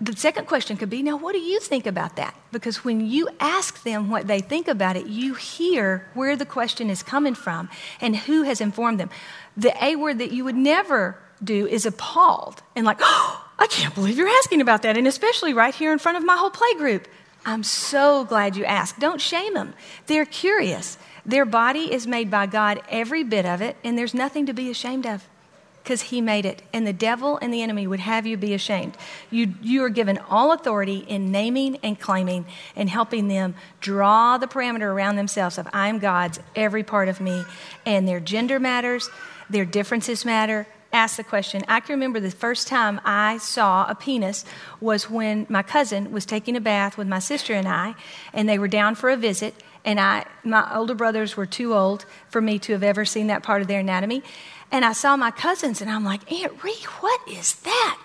the 0.00 0.16
second 0.16 0.46
question 0.46 0.76
could 0.76 0.90
be 0.90 1.02
now, 1.02 1.16
what 1.16 1.32
do 1.32 1.38
you 1.38 1.60
think 1.60 1.86
about 1.86 2.16
that? 2.16 2.34
Because 2.50 2.84
when 2.84 3.06
you 3.06 3.28
ask 3.38 3.82
them 3.84 4.10
what 4.10 4.26
they 4.26 4.40
think 4.40 4.66
about 4.66 4.96
it, 4.96 5.06
you 5.06 5.34
hear 5.34 6.08
where 6.14 6.34
the 6.34 6.46
question 6.46 6.90
is 6.90 7.02
coming 7.02 7.34
from 7.34 7.68
and 8.00 8.16
who 8.16 8.42
has 8.42 8.60
informed 8.60 8.98
them. 8.98 9.10
The 9.56 9.72
A 9.84 9.96
word 9.96 10.18
that 10.18 10.32
you 10.32 10.44
would 10.44 10.56
never 10.56 11.16
do 11.42 11.66
is 11.66 11.86
appalled 11.86 12.62
and 12.74 12.84
like, 12.84 12.98
oh, 13.02 13.47
I 13.58 13.66
can't 13.66 13.94
believe 13.94 14.16
you're 14.16 14.28
asking 14.28 14.60
about 14.60 14.82
that. 14.82 14.96
And 14.96 15.06
especially 15.06 15.52
right 15.52 15.74
here 15.74 15.92
in 15.92 15.98
front 15.98 16.16
of 16.16 16.24
my 16.24 16.36
whole 16.36 16.50
play 16.50 16.74
group. 16.74 17.08
I'm 17.44 17.62
so 17.62 18.24
glad 18.24 18.56
you 18.56 18.64
asked. 18.64 18.98
Don't 18.98 19.20
shame 19.20 19.54
them. 19.54 19.74
They're 20.06 20.26
curious. 20.26 20.98
Their 21.24 21.44
body 21.44 21.92
is 21.92 22.06
made 22.06 22.30
by 22.30 22.46
God, 22.46 22.80
every 22.88 23.22
bit 23.22 23.46
of 23.46 23.60
it, 23.60 23.76
and 23.84 23.96
there's 23.96 24.14
nothing 24.14 24.46
to 24.46 24.52
be 24.52 24.70
ashamed 24.70 25.06
of 25.06 25.26
because 25.82 26.02
he 26.02 26.20
made 26.20 26.44
it. 26.44 26.60
And 26.72 26.86
the 26.86 26.92
devil 26.92 27.38
and 27.40 27.52
the 27.52 27.62
enemy 27.62 27.86
would 27.86 28.00
have 28.00 28.26
you 28.26 28.36
be 28.36 28.52
ashamed. 28.52 28.96
You, 29.30 29.54
you 29.62 29.82
are 29.84 29.88
given 29.88 30.18
all 30.28 30.52
authority 30.52 30.98
in 30.98 31.32
naming 31.32 31.76
and 31.82 31.98
claiming 31.98 32.44
and 32.76 32.90
helping 32.90 33.28
them 33.28 33.54
draw 33.80 34.36
the 34.36 34.46
parameter 34.46 34.82
around 34.82 35.16
themselves 35.16 35.56
of 35.56 35.66
I'm 35.72 35.98
God's, 35.98 36.40
every 36.54 36.82
part 36.82 37.08
of 37.08 37.22
me. 37.22 37.42
And 37.86 38.06
their 38.06 38.20
gender 38.20 38.60
matters, 38.60 39.08
their 39.48 39.64
differences 39.64 40.26
matter. 40.26 40.66
Ask 40.98 41.16
the 41.16 41.22
question. 41.22 41.62
I 41.68 41.78
can 41.78 41.92
remember 41.92 42.18
the 42.18 42.28
first 42.28 42.66
time 42.66 43.00
I 43.04 43.38
saw 43.38 43.86
a 43.88 43.94
penis 43.94 44.44
was 44.80 45.08
when 45.08 45.46
my 45.48 45.62
cousin 45.62 46.10
was 46.10 46.26
taking 46.26 46.56
a 46.56 46.60
bath 46.60 46.98
with 46.98 47.06
my 47.06 47.20
sister 47.20 47.54
and 47.54 47.68
I, 47.68 47.94
and 48.32 48.48
they 48.48 48.58
were 48.58 48.66
down 48.66 48.96
for 48.96 49.08
a 49.08 49.16
visit. 49.16 49.54
And 49.84 50.00
I, 50.00 50.26
my 50.42 50.68
older 50.74 50.96
brothers 50.96 51.36
were 51.36 51.46
too 51.46 51.72
old 51.72 52.04
for 52.30 52.40
me 52.40 52.58
to 52.58 52.72
have 52.72 52.82
ever 52.82 53.04
seen 53.04 53.28
that 53.28 53.44
part 53.44 53.62
of 53.62 53.68
their 53.68 53.78
anatomy. 53.78 54.24
And 54.72 54.84
I 54.84 54.92
saw 54.92 55.16
my 55.16 55.30
cousins, 55.30 55.80
and 55.80 55.88
I'm 55.88 56.04
like, 56.04 56.32
Aunt 56.32 56.64
Ree, 56.64 56.84
what 56.98 57.20
is 57.28 57.54
that? 57.60 58.00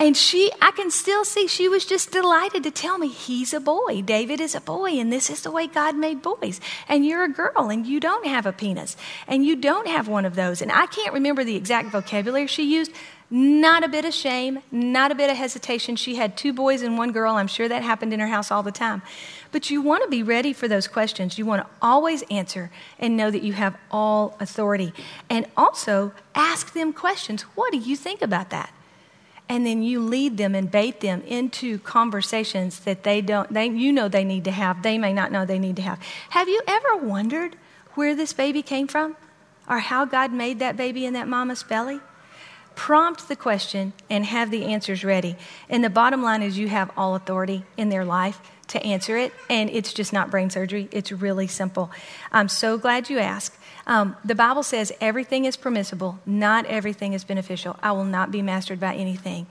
And 0.00 0.16
she, 0.16 0.50
I 0.62 0.70
can 0.70 0.90
still 0.90 1.26
see 1.26 1.46
she 1.46 1.68
was 1.68 1.84
just 1.84 2.10
delighted 2.10 2.62
to 2.62 2.70
tell 2.70 2.96
me 2.96 3.06
he's 3.06 3.52
a 3.52 3.60
boy. 3.60 4.00
David 4.00 4.40
is 4.40 4.54
a 4.54 4.60
boy, 4.62 4.98
and 4.98 5.12
this 5.12 5.28
is 5.28 5.42
the 5.42 5.50
way 5.50 5.66
God 5.66 5.94
made 5.94 6.22
boys. 6.22 6.58
And 6.88 7.04
you're 7.04 7.24
a 7.24 7.28
girl, 7.28 7.68
and 7.68 7.86
you 7.86 8.00
don't 8.00 8.24
have 8.24 8.46
a 8.46 8.52
penis, 8.52 8.96
and 9.28 9.44
you 9.44 9.56
don't 9.56 9.86
have 9.86 10.08
one 10.08 10.24
of 10.24 10.36
those. 10.36 10.62
And 10.62 10.72
I 10.72 10.86
can't 10.86 11.12
remember 11.12 11.44
the 11.44 11.54
exact 11.54 11.90
vocabulary 11.90 12.46
she 12.46 12.74
used. 12.74 12.92
Not 13.28 13.84
a 13.84 13.88
bit 13.88 14.06
of 14.06 14.14
shame, 14.14 14.60
not 14.72 15.12
a 15.12 15.14
bit 15.14 15.28
of 15.28 15.36
hesitation. 15.36 15.96
She 15.96 16.16
had 16.16 16.34
two 16.34 16.54
boys 16.54 16.80
and 16.80 16.96
one 16.96 17.12
girl. 17.12 17.34
I'm 17.34 17.46
sure 17.46 17.68
that 17.68 17.82
happened 17.82 18.14
in 18.14 18.20
her 18.20 18.26
house 18.26 18.50
all 18.50 18.62
the 18.62 18.72
time. 18.72 19.02
But 19.52 19.68
you 19.68 19.82
want 19.82 20.02
to 20.02 20.08
be 20.08 20.22
ready 20.22 20.54
for 20.54 20.66
those 20.66 20.88
questions. 20.88 21.36
You 21.36 21.44
want 21.44 21.62
to 21.62 21.70
always 21.82 22.24
answer 22.30 22.70
and 22.98 23.18
know 23.18 23.30
that 23.30 23.42
you 23.42 23.52
have 23.52 23.76
all 23.90 24.34
authority. 24.40 24.94
And 25.28 25.44
also 25.58 26.12
ask 26.34 26.72
them 26.72 26.94
questions. 26.94 27.42
What 27.54 27.70
do 27.70 27.78
you 27.78 27.96
think 27.96 28.22
about 28.22 28.48
that? 28.48 28.72
And 29.50 29.66
then 29.66 29.82
you 29.82 29.98
lead 29.98 30.36
them 30.36 30.54
and 30.54 30.70
bait 30.70 31.00
them 31.00 31.22
into 31.22 31.80
conversations 31.80 32.78
that 32.80 33.02
they 33.02 33.20
don't, 33.20 33.52
they, 33.52 33.66
you 33.66 33.92
know 33.92 34.06
they 34.08 34.22
need 34.22 34.44
to 34.44 34.52
have, 34.52 34.84
they 34.84 34.96
may 34.96 35.12
not 35.12 35.32
know 35.32 35.44
they 35.44 35.58
need 35.58 35.74
to 35.76 35.82
have. 35.82 35.98
Have 36.30 36.48
you 36.48 36.62
ever 36.68 36.96
wondered 36.98 37.56
where 37.94 38.14
this 38.14 38.32
baby 38.32 38.62
came 38.62 38.86
from? 38.86 39.16
Or 39.68 39.80
how 39.80 40.04
God 40.04 40.32
made 40.32 40.60
that 40.60 40.76
baby 40.76 41.04
in 41.04 41.14
that 41.14 41.26
mama's 41.26 41.64
belly? 41.64 42.00
prompt 42.80 43.28
the 43.28 43.36
question 43.36 43.92
and 44.08 44.24
have 44.24 44.50
the 44.50 44.64
answers 44.64 45.04
ready. 45.04 45.36
And 45.68 45.84
the 45.84 45.90
bottom 45.90 46.22
line 46.22 46.42
is 46.42 46.56
you 46.56 46.68
have 46.68 46.90
all 46.96 47.14
authority 47.14 47.62
in 47.76 47.90
their 47.90 48.06
life 48.06 48.40
to 48.68 48.82
answer 48.82 49.18
it, 49.18 49.34
and 49.50 49.68
it's 49.68 49.92
just 49.92 50.14
not 50.14 50.30
brain 50.30 50.48
surgery. 50.48 50.88
It's 50.90 51.12
really 51.12 51.46
simple. 51.46 51.90
I'm 52.32 52.48
so 52.48 52.78
glad 52.78 53.10
you 53.10 53.18
asked. 53.18 53.54
Um, 53.90 54.16
the 54.24 54.36
Bible 54.36 54.62
says 54.62 54.92
everything 55.00 55.46
is 55.46 55.56
permissible, 55.56 56.20
not 56.24 56.64
everything 56.66 57.12
is 57.12 57.24
beneficial. 57.24 57.76
I 57.82 57.90
will 57.90 58.04
not 58.04 58.30
be 58.30 58.40
mastered 58.40 58.78
by 58.78 58.94
anything. 58.94 59.48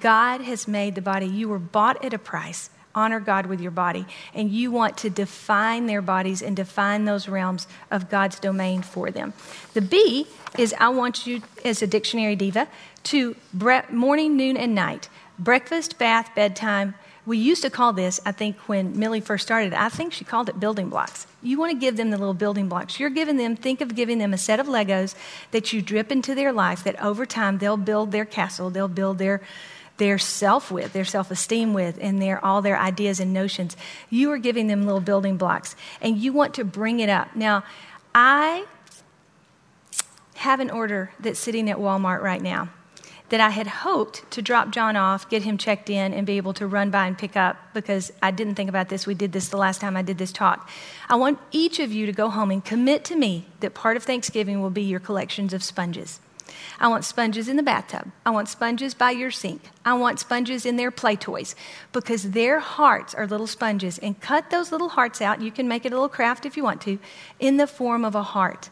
God 0.00 0.40
has 0.40 0.66
made 0.66 0.94
the 0.94 1.02
body, 1.02 1.26
you 1.26 1.46
were 1.46 1.58
bought 1.58 2.02
at 2.02 2.14
a 2.14 2.18
price. 2.18 2.70
Honor 2.94 3.20
God 3.20 3.46
with 3.46 3.60
your 3.60 3.70
body. 3.70 4.06
And 4.34 4.50
you 4.50 4.70
want 4.70 4.96
to 4.98 5.10
define 5.10 5.86
their 5.86 6.00
bodies 6.00 6.40
and 6.40 6.56
define 6.56 7.04
those 7.04 7.28
realms 7.28 7.66
of 7.90 8.08
God's 8.08 8.38
domain 8.38 8.80
for 8.80 9.10
them. 9.10 9.34
The 9.74 9.82
B 9.82 10.26
is 10.56 10.74
I 10.80 10.88
want 10.88 11.26
you, 11.26 11.42
as 11.62 11.82
a 11.82 11.86
dictionary 11.86 12.36
diva, 12.36 12.68
to 13.04 13.36
bre- 13.52 13.90
morning, 13.90 14.36
noon, 14.38 14.56
and 14.56 14.74
night 14.74 15.10
breakfast, 15.38 15.98
bath, 15.98 16.30
bedtime, 16.34 16.94
we 17.24 17.38
used 17.38 17.62
to 17.62 17.70
call 17.70 17.92
this, 17.92 18.20
I 18.26 18.32
think 18.32 18.56
when 18.68 18.98
Millie 18.98 19.20
first 19.20 19.46
started, 19.46 19.72
I 19.72 19.88
think 19.88 20.12
she 20.12 20.24
called 20.24 20.48
it 20.48 20.58
building 20.58 20.88
blocks. 20.88 21.26
You 21.40 21.58
want 21.58 21.70
to 21.70 21.78
give 21.78 21.96
them 21.96 22.10
the 22.10 22.18
little 22.18 22.34
building 22.34 22.68
blocks. 22.68 22.98
You're 22.98 23.10
giving 23.10 23.36
them, 23.36 23.54
think 23.54 23.80
of 23.80 23.94
giving 23.94 24.18
them 24.18 24.32
a 24.32 24.38
set 24.38 24.58
of 24.58 24.66
Legos 24.66 25.14
that 25.52 25.72
you 25.72 25.82
drip 25.82 26.10
into 26.10 26.34
their 26.34 26.52
life 26.52 26.82
that 26.82 27.00
over 27.00 27.24
time 27.24 27.58
they'll 27.58 27.76
build 27.76 28.10
their 28.10 28.24
castle, 28.24 28.70
they'll 28.70 28.88
build 28.88 29.18
their 29.18 29.40
their 29.98 30.18
self 30.18 30.70
with, 30.70 30.94
their 30.94 31.04
self 31.04 31.30
esteem 31.30 31.74
with, 31.74 31.98
and 32.00 32.20
their, 32.20 32.42
all 32.44 32.62
their 32.62 32.78
ideas 32.78 33.20
and 33.20 33.32
notions. 33.32 33.76
You 34.10 34.32
are 34.32 34.38
giving 34.38 34.66
them 34.66 34.84
little 34.84 35.02
building 35.02 35.36
blocks, 35.36 35.76
and 36.00 36.16
you 36.16 36.32
want 36.32 36.54
to 36.54 36.64
bring 36.64 36.98
it 36.98 37.10
up. 37.10 37.36
Now, 37.36 37.62
I 38.14 38.64
have 40.36 40.60
an 40.60 40.70
order 40.70 41.12
that's 41.20 41.38
sitting 41.38 41.70
at 41.70 41.76
Walmart 41.76 42.20
right 42.20 42.42
now 42.42 42.70
that 43.32 43.40
I 43.40 43.48
had 43.48 43.66
hoped 43.66 44.30
to 44.32 44.42
drop 44.42 44.72
John 44.72 44.94
off, 44.94 45.26
get 45.30 45.42
him 45.42 45.56
checked 45.56 45.88
in, 45.88 46.12
and 46.12 46.26
be 46.26 46.36
able 46.36 46.52
to 46.52 46.66
run 46.66 46.90
by 46.90 47.06
and 47.06 47.16
pick 47.16 47.34
up 47.34 47.56
because 47.72 48.12
I 48.22 48.30
didn't 48.30 48.56
think 48.56 48.68
about 48.68 48.90
this. 48.90 49.06
We 49.06 49.14
did 49.14 49.32
this 49.32 49.48
the 49.48 49.56
last 49.56 49.80
time 49.80 49.96
I 49.96 50.02
did 50.02 50.18
this 50.18 50.32
talk. 50.32 50.68
I 51.08 51.14
want 51.14 51.38
each 51.50 51.80
of 51.80 51.90
you 51.90 52.04
to 52.04 52.12
go 52.12 52.28
home 52.28 52.50
and 52.50 52.62
commit 52.62 53.06
to 53.06 53.16
me 53.16 53.46
that 53.60 53.72
part 53.72 53.96
of 53.96 54.02
Thanksgiving 54.02 54.60
will 54.60 54.68
be 54.68 54.82
your 54.82 55.00
collections 55.00 55.54
of 55.54 55.62
sponges. 55.62 56.20
I 56.78 56.88
want 56.88 57.06
sponges 57.06 57.48
in 57.48 57.56
the 57.56 57.62
bathtub. 57.62 58.12
I 58.26 58.30
want 58.32 58.50
sponges 58.50 58.92
by 58.92 59.12
your 59.12 59.30
sink. 59.30 59.70
I 59.82 59.94
want 59.94 60.20
sponges 60.20 60.66
in 60.66 60.76
their 60.76 60.90
play 60.90 61.16
toys 61.16 61.56
because 61.94 62.32
their 62.32 62.60
hearts 62.60 63.14
are 63.14 63.26
little 63.26 63.46
sponges. 63.46 63.96
And 63.96 64.20
cut 64.20 64.50
those 64.50 64.70
little 64.70 64.90
hearts 64.90 65.22
out. 65.22 65.40
You 65.40 65.50
can 65.50 65.66
make 65.66 65.86
it 65.86 65.92
a 65.92 65.96
little 65.96 66.10
craft 66.10 66.44
if 66.44 66.54
you 66.58 66.64
want 66.64 66.82
to, 66.82 66.98
in 67.40 67.56
the 67.56 67.66
form 67.66 68.04
of 68.04 68.14
a 68.14 68.22
heart 68.22 68.68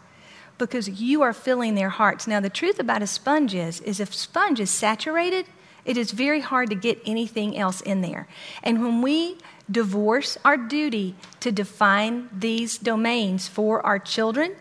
because 0.67 0.89
you 0.89 1.23
are 1.23 1.33
filling 1.33 1.75
their 1.75 1.89
hearts. 1.89 2.27
Now, 2.27 2.41
the 2.41 2.51
truth 2.51 2.79
about 2.79 3.03
a 3.03 3.07
sponge 3.07 3.55
is, 3.55 3.81
is 3.81 3.99
if 3.99 4.15
sponge 4.15 4.61
is 4.61 4.71
saturated, 4.71 5.47
it 5.85 5.97
is 5.97 6.13
very 6.13 6.41
hard 6.41 6.71
to 6.71 6.77
get 6.77 7.01
anything 7.05 7.57
else 7.57 7.81
in 7.81 8.01
there. 8.01 8.29
And 8.63 8.83
when 8.83 9.03
we 9.03 9.39
divorce 9.71 10.37
our 10.45 10.57
duty 10.57 11.15
to 11.41 11.51
define 11.51 12.29
these 12.33 12.79
domains 12.79 13.49
for 13.49 13.85
our 13.85 13.99
children, 13.99 14.55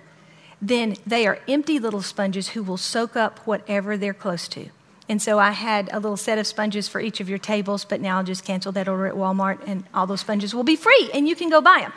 then 0.62 0.96
they 1.06 1.28
are 1.28 1.40
empty 1.48 1.80
little 1.80 2.02
sponges 2.02 2.50
who 2.50 2.64
will 2.64 2.78
soak 2.78 3.16
up 3.16 3.40
whatever 3.40 3.98
they're 3.98 4.14
close 4.14 4.48
to. 4.50 4.70
And 5.10 5.20
so 5.20 5.40
I 5.40 5.52
had 5.52 5.90
a 5.92 6.00
little 6.00 6.18
set 6.18 6.38
of 6.38 6.46
sponges 6.46 6.88
for 6.88 7.02
each 7.02 7.20
of 7.20 7.28
your 7.28 7.40
tables, 7.40 7.84
but 7.84 8.00
now 8.00 8.18
I'll 8.18 8.24
just 8.24 8.46
cancel 8.46 8.72
that 8.74 8.88
order 8.88 9.08
at 9.08 9.16
Walmart 9.16 9.60
and 9.66 9.84
all 9.92 10.06
those 10.06 10.22
sponges 10.22 10.54
will 10.54 10.64
be 10.64 10.76
free 10.76 11.10
and 11.16 11.28
you 11.28 11.36
can 11.36 11.50
go 11.50 11.62
buy 11.62 11.80
them. 11.82 11.94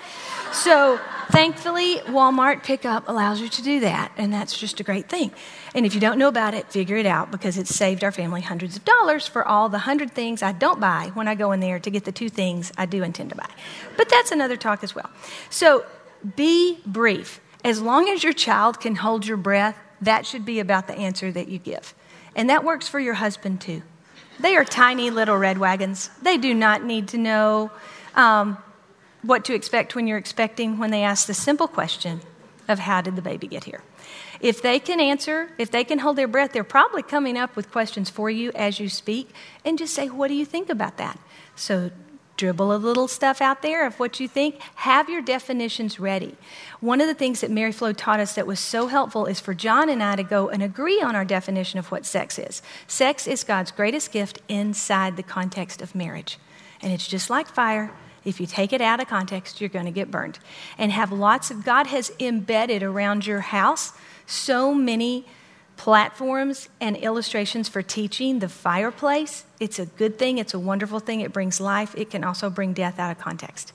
So 0.53 0.99
thankfully, 1.33 1.97
Walmart 2.07 2.62
pickup 2.62 3.09
allows 3.09 3.40
you 3.40 3.49
to 3.49 3.62
do 3.62 3.81
that, 3.81 4.12
and 4.16 4.33
that's 4.33 4.57
just 4.57 4.79
a 4.79 4.85
great 4.85 5.09
thing. 5.09 5.33
And 5.75 5.85
if 5.85 5.95
you 5.95 6.01
don't 6.01 6.18
know 6.18 6.29
about 6.29 6.55
it, 6.55 6.71
figure 6.71 6.97
it 6.97 7.07
out 7.07 7.31
because 7.31 7.59
it's 7.59 7.75
saved 7.75 8.05
our 8.05 8.12
family 8.12 8.42
hundreds 8.42 8.77
of 8.77 8.85
dollars 8.85 9.27
for 9.27 9.47
all 9.47 9.68
the 9.68 9.79
hundred 9.79 10.12
things 10.12 10.42
I 10.42 10.53
don't 10.53 10.79
buy 10.79 11.11
when 11.14 11.27
I 11.27 11.35
go 11.35 11.51
in 11.53 11.61
there 11.61 11.81
to 11.81 11.90
get 11.90 12.05
the 12.05 12.12
two 12.12 12.29
things 12.29 12.71
I 12.77 12.87
do 12.87 13.03
intend 13.03 13.31
to 13.31 13.37
buy. 13.37 13.49
But 13.97 14.09
that's 14.09 14.31
another 14.31 14.57
talk 14.57 14.85
as 14.85 14.95
well. 14.95 15.11
So 15.51 15.85
be 16.37 16.79
brief. 16.87 17.40
As 17.64 17.81
long 17.81 18.09
as 18.09 18.23
your 18.23 18.33
child 18.33 18.81
can 18.81 18.97
hold 18.97 19.27
your 19.27 19.37
breath, 19.37 19.77
that 20.01 20.27
should 20.27 20.45
be 20.45 20.61
about 20.61 20.87
the 20.87 20.95
answer 20.95 21.33
that 21.33 21.49
you 21.49 21.59
give. 21.59 21.95
And 22.37 22.51
that 22.51 22.64
works 22.64 22.88
for 22.88 23.01
your 23.01 23.14
husband 23.14 23.61
too. 23.61 23.83
They 24.40 24.57
are 24.57 24.64
tiny 24.64 25.11
little 25.11 25.37
red 25.37 25.59
wagons. 25.59 26.11
They 26.23 26.37
do 26.38 26.55
not 26.55 26.85
need 26.85 27.09
to 27.09 27.18
know 27.18 27.71
um, 28.14 28.59
what 29.23 29.45
to 29.47 29.55
expect 29.55 29.95
when 29.95 30.07
you're 30.07 30.19
expecting 30.19 30.79
when 30.79 30.91
they 30.91 31.03
ask 31.03 31.27
the 31.27 31.35
simple 31.35 31.69
question 31.69 32.21
of 32.69 32.81
how 32.81 33.01
did 33.01 33.17
the 33.17 33.23
baby 33.23 33.47
get 33.47 33.65
here. 33.65 33.83
If 34.41 34.61
they 34.61 34.79
can 34.81 35.01
answer, 35.01 35.51
if 35.59 35.71
they 35.71 35.85
can 35.85 36.01
hold 36.01 36.17
their 36.17 36.29
breath, 36.29 36.53
they're 36.53 36.65
probably 36.65 37.03
coming 37.03 37.37
up 37.37 37.55
with 37.55 37.71
questions 37.71 38.11
for 38.11 38.29
you 38.29 38.51
as 38.55 38.81
you 38.81 38.89
speak 38.89 39.31
and 39.65 39.79
just 39.79 39.95
say, 39.95 40.09
What 40.09 40.29
do 40.29 40.35
you 40.35 40.45
think 40.45 40.69
about 40.69 40.97
that? 40.97 41.19
So 41.55 41.91
dribble 42.37 42.75
a 42.75 42.77
little 42.77 43.07
stuff 43.07 43.41
out 43.41 43.63
there 43.63 43.87
of 43.87 44.01
what 44.01 44.19
you 44.19 44.27
think. 44.27 44.61
Have 44.75 45.09
your 45.09 45.23
definitions 45.23 46.01
ready. 46.01 46.35
One 46.81 47.01
of 47.01 47.07
the 47.07 47.15
things 47.15 47.41
that 47.41 47.53
Mary 47.53 47.71
Flo 47.71 47.93
taught 47.93 48.19
us 48.19 48.35
that 48.35 48.49
was 48.49 48.59
so 48.59 48.89
helpful 48.89 49.27
is 49.27 49.39
for 49.39 49.55
John 49.55 49.89
and 49.89 50.03
I 50.03 50.17
to 50.17 50.25
go 50.25 50.49
and 50.49 50.61
agree 50.61 51.01
on 51.01 51.15
our 51.15 51.25
definition 51.25 51.79
of 51.79 51.93
what 51.93 52.05
sex 52.05 52.41
is. 52.41 52.61
Sex 52.89 53.29
is 53.29 53.45
God's 53.45 53.71
greatest 53.71 54.11
gift 54.11 54.41
inside 54.49 55.17
the 55.17 55.23
context 55.23 55.81
of 55.83 55.95
marriage. 55.95 56.39
And 56.81 56.93
it's 56.93 57.07
just 57.07 57.31
like 57.31 57.47
fire. 57.47 57.93
If 58.25 58.41
you 58.41 58.47
take 58.47 58.73
it 58.73 58.81
out 58.81 59.01
of 59.01 59.09
context, 59.09 59.61
you're 59.61 59.71
going 59.71 59.85
to 59.87 59.91
get 59.91 60.11
burned. 60.11 60.39
And 60.79 60.93
have 60.93 61.13
lots 61.13 61.51
of, 61.51 61.65
God 61.65 61.89
has 61.89 62.13
embedded 62.21 62.83
around 62.83 63.27
your 63.27 63.41
house 63.41 63.93
so 64.27 64.75
many 64.75 65.27
platforms 65.77 66.69
and 66.81 66.97
illustrations 66.97 67.69
for 67.69 67.83
teaching 67.83 68.39
the 68.39 68.49
fireplace. 68.49 69.45
It's 69.59 69.79
a 69.79 69.87
good 69.87 70.19
thing, 70.19 70.39
it's 70.39 70.55
a 70.55 70.59
wonderful 70.59 71.01
thing, 71.01 71.21
it 71.21 71.33
brings 71.33 71.61
life. 71.61 71.95
It 71.97 72.11
can 72.11 72.23
also 72.25 72.51
bring 72.51 72.73
death 72.73 72.99
out 72.99 73.11
of 73.11 73.19
context. 73.19 73.73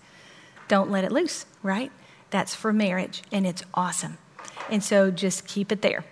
Don't 0.68 0.90
let 0.90 1.04
it 1.04 1.12
loose, 1.12 1.46
right? 1.64 1.92
That's 2.30 2.56
for 2.56 2.72
marriage, 2.72 3.24
and 3.32 3.46
it's 3.46 3.64
awesome. 3.74 4.18
And 4.70 4.84
so 4.84 5.12
just 5.12 5.48
keep 5.48 5.72
it 5.72 5.82
there 5.82 6.04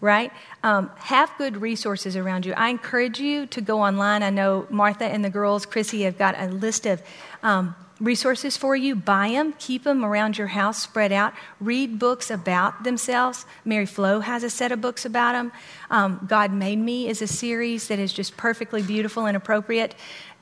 right? 0.00 0.32
Um, 0.62 0.90
have 0.96 1.30
good 1.36 1.58
resources 1.58 2.16
around 2.16 2.46
you. 2.46 2.52
I 2.54 2.68
encourage 2.68 3.20
you 3.20 3.46
to 3.46 3.60
go 3.60 3.82
online. 3.82 4.22
I 4.22 4.30
know 4.30 4.66
Martha 4.70 5.04
and 5.04 5.24
the 5.24 5.30
girls, 5.30 5.66
Chrissy, 5.66 6.02
have 6.02 6.16
got 6.16 6.38
a 6.38 6.46
list 6.48 6.86
of 6.86 7.02
um, 7.42 7.74
resources 8.00 8.56
for 8.56 8.74
you. 8.74 8.96
Buy 8.96 9.28
them, 9.30 9.52
keep 9.58 9.84
them 9.84 10.04
around 10.04 10.38
your 10.38 10.48
house, 10.48 10.82
spread 10.82 11.12
out. 11.12 11.34
Read 11.60 11.98
books 11.98 12.30
about 12.30 12.82
themselves. 12.82 13.44
Mary 13.64 13.86
Flo 13.86 14.20
has 14.20 14.42
a 14.42 14.50
set 14.50 14.72
of 14.72 14.80
books 14.80 15.04
about 15.04 15.32
them. 15.32 15.52
Um, 15.90 16.26
God 16.26 16.52
Made 16.52 16.78
Me 16.78 17.08
is 17.08 17.20
a 17.20 17.26
series 17.26 17.88
that 17.88 17.98
is 17.98 18.12
just 18.12 18.36
perfectly 18.36 18.82
beautiful 18.82 19.26
and 19.26 19.36
appropriate. 19.36 19.94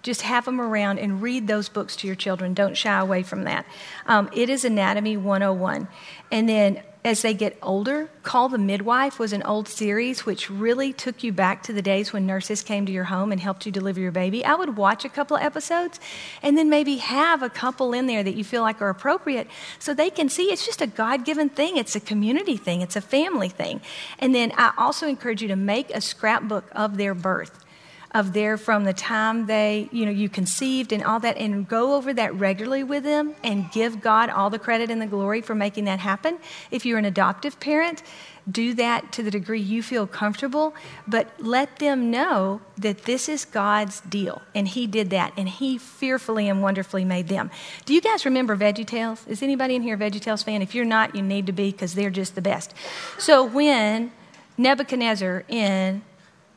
Just 0.03 0.23
have 0.23 0.44
them 0.44 0.61
around 0.61 1.01
and 1.01 1.21
read 1.21 1.49
those 1.49 1.68
books 1.68 1.97
to 1.97 2.07
your 2.07 2.14
children. 2.14 2.55
Don't 2.55 2.77
shy 2.77 2.99
away 2.99 3.25
from 3.25 3.42
that. 3.42 3.66
Um, 4.07 4.31
it 4.33 4.49
is 4.49 4.64
Anatomy 4.64 5.16
101. 5.16 5.88
And 6.31 6.49
then 6.49 6.83
as 7.09 7.23
they 7.23 7.33
get 7.33 7.57
older, 7.62 8.11
Call 8.23 8.51
the 8.51 8.59
Midwife 8.59 9.18
was 9.18 9.33
an 9.33 9.42
old 9.42 9.66
series 9.66 10.27
which 10.27 10.51
really 10.51 10.92
took 10.92 11.23
you 11.23 11.33
back 11.33 11.62
to 11.62 11.73
the 11.73 11.81
days 11.81 12.12
when 12.12 12.27
nurses 12.27 12.62
came 12.62 12.85
to 12.85 12.92
your 12.92 13.05
home 13.05 13.33
and 13.33 13.40
helped 13.40 13.64
you 13.64 13.73
deliver 13.73 13.99
your 13.99 14.12
baby. 14.12 14.44
I 14.44 14.55
would 14.55 14.77
watch 14.77 15.07
a 15.07 15.09
couple 15.09 15.38
of 15.38 15.42
episodes 15.42 15.99
and 16.42 16.59
then 16.59 16.68
maybe 16.68 16.99
have 16.99 17.42
a 17.42 17.49
couple 17.49 17.94
in 17.94 18.07
there 18.07 18.23
that 18.23 18.35
you 18.35 18.44
feel 18.44 18.61
like 18.61 18.83
are 18.83 18.90
appropriate 18.90 19.49
so 19.79 19.94
they 19.94 20.11
can 20.11 20.29
see 20.29 20.53
it's 20.53 20.66
just 20.66 20.83
a 20.83 20.87
God 20.87 21.25
given 21.25 21.49
thing. 21.49 21.79
It's 21.79 21.97
a 21.97 22.01
community 22.01 22.59
thing, 22.59 22.83
it's 22.83 22.97
a 22.97 23.01
family 23.01 23.49
thing. 23.49 23.81
And 24.18 24.35
then 24.35 24.53
I 24.59 24.75
also 24.77 25.09
encourage 25.09 25.40
you 25.40 25.49
to 25.49 25.57
make 25.57 25.88
a 25.88 26.03
scrapbook 26.03 26.66
of 26.73 26.99
their 26.99 27.14
birth 27.14 27.64
of 28.12 28.33
there 28.33 28.57
from 28.57 28.85
the 28.85 28.94
time 28.94 29.47
they, 29.47 29.88
you 29.92 30.07
know, 30.07 30.11
you 30.11 30.29
conceived 30.31 30.92
and 30.92 31.05
all 31.05 31.21
that, 31.21 31.37
and 31.37 31.68
go 31.68 31.94
over 31.94 32.14
that 32.14 32.35
regularly 32.35 32.83
with 32.83 33.05
them 33.05 33.35
and 33.44 33.71
give 33.71 34.01
God 34.01 34.31
all 34.31 34.49
the 34.49 34.59
credit 34.59 34.90
and 34.90 35.03
the 35.03 35.07
glory 35.07 35.42
for 35.42 35.55
making 35.55 35.85
that 35.85 35.99
happen. 35.99 36.38
If 36.71 36.87
you're 36.87 36.99
an 36.99 37.05
adoptive 37.05 37.61
parent, 37.61 38.03
do 38.51 38.73
that 38.75 39.12
to 39.12 39.23
the 39.23 39.31
degree 39.31 39.61
you 39.61 39.83
feel 39.83 40.07
comfortable, 40.07 40.75
but 41.07 41.29
let 41.38 41.81
them 41.81 42.11
know 42.11 42.62
that 42.79 43.05
this 43.05 43.29
is 43.29 43.44
God's 43.44 44.01
deal, 44.01 44.40
and 44.55 44.66
He 44.66 44.87
did 44.87 45.11
that, 45.11 45.35
and 45.37 45.47
He 45.47 45.77
fearfully 45.77 46.49
and 46.49 46.62
wonderfully 46.62 47.05
made 47.05 47.29
them. 47.29 47.51
Do 47.85 47.92
you 47.92 48.01
guys 48.01 48.25
remember 48.25 48.57
Veggie 48.57 48.79
VeggieTales? 48.79 49.27
Is 49.29 49.42
anybody 49.42 49.75
in 49.75 49.83
here 49.83 49.94
a 49.94 49.99
VeggieTales 49.99 50.44
fan? 50.44 50.62
If 50.62 50.75
you're 50.75 50.85
not, 50.85 51.14
you 51.14 51.23
need 51.23 51.47
to 51.47 51.53
be 51.53 51.71
because 51.71 51.94
they're 51.94 52.11
just 52.11 52.35
the 52.35 52.42
best. 52.42 52.75
So 53.18 53.44
when 53.44 54.12
Nebuchadnezzar 54.57 55.44
in 55.49 56.03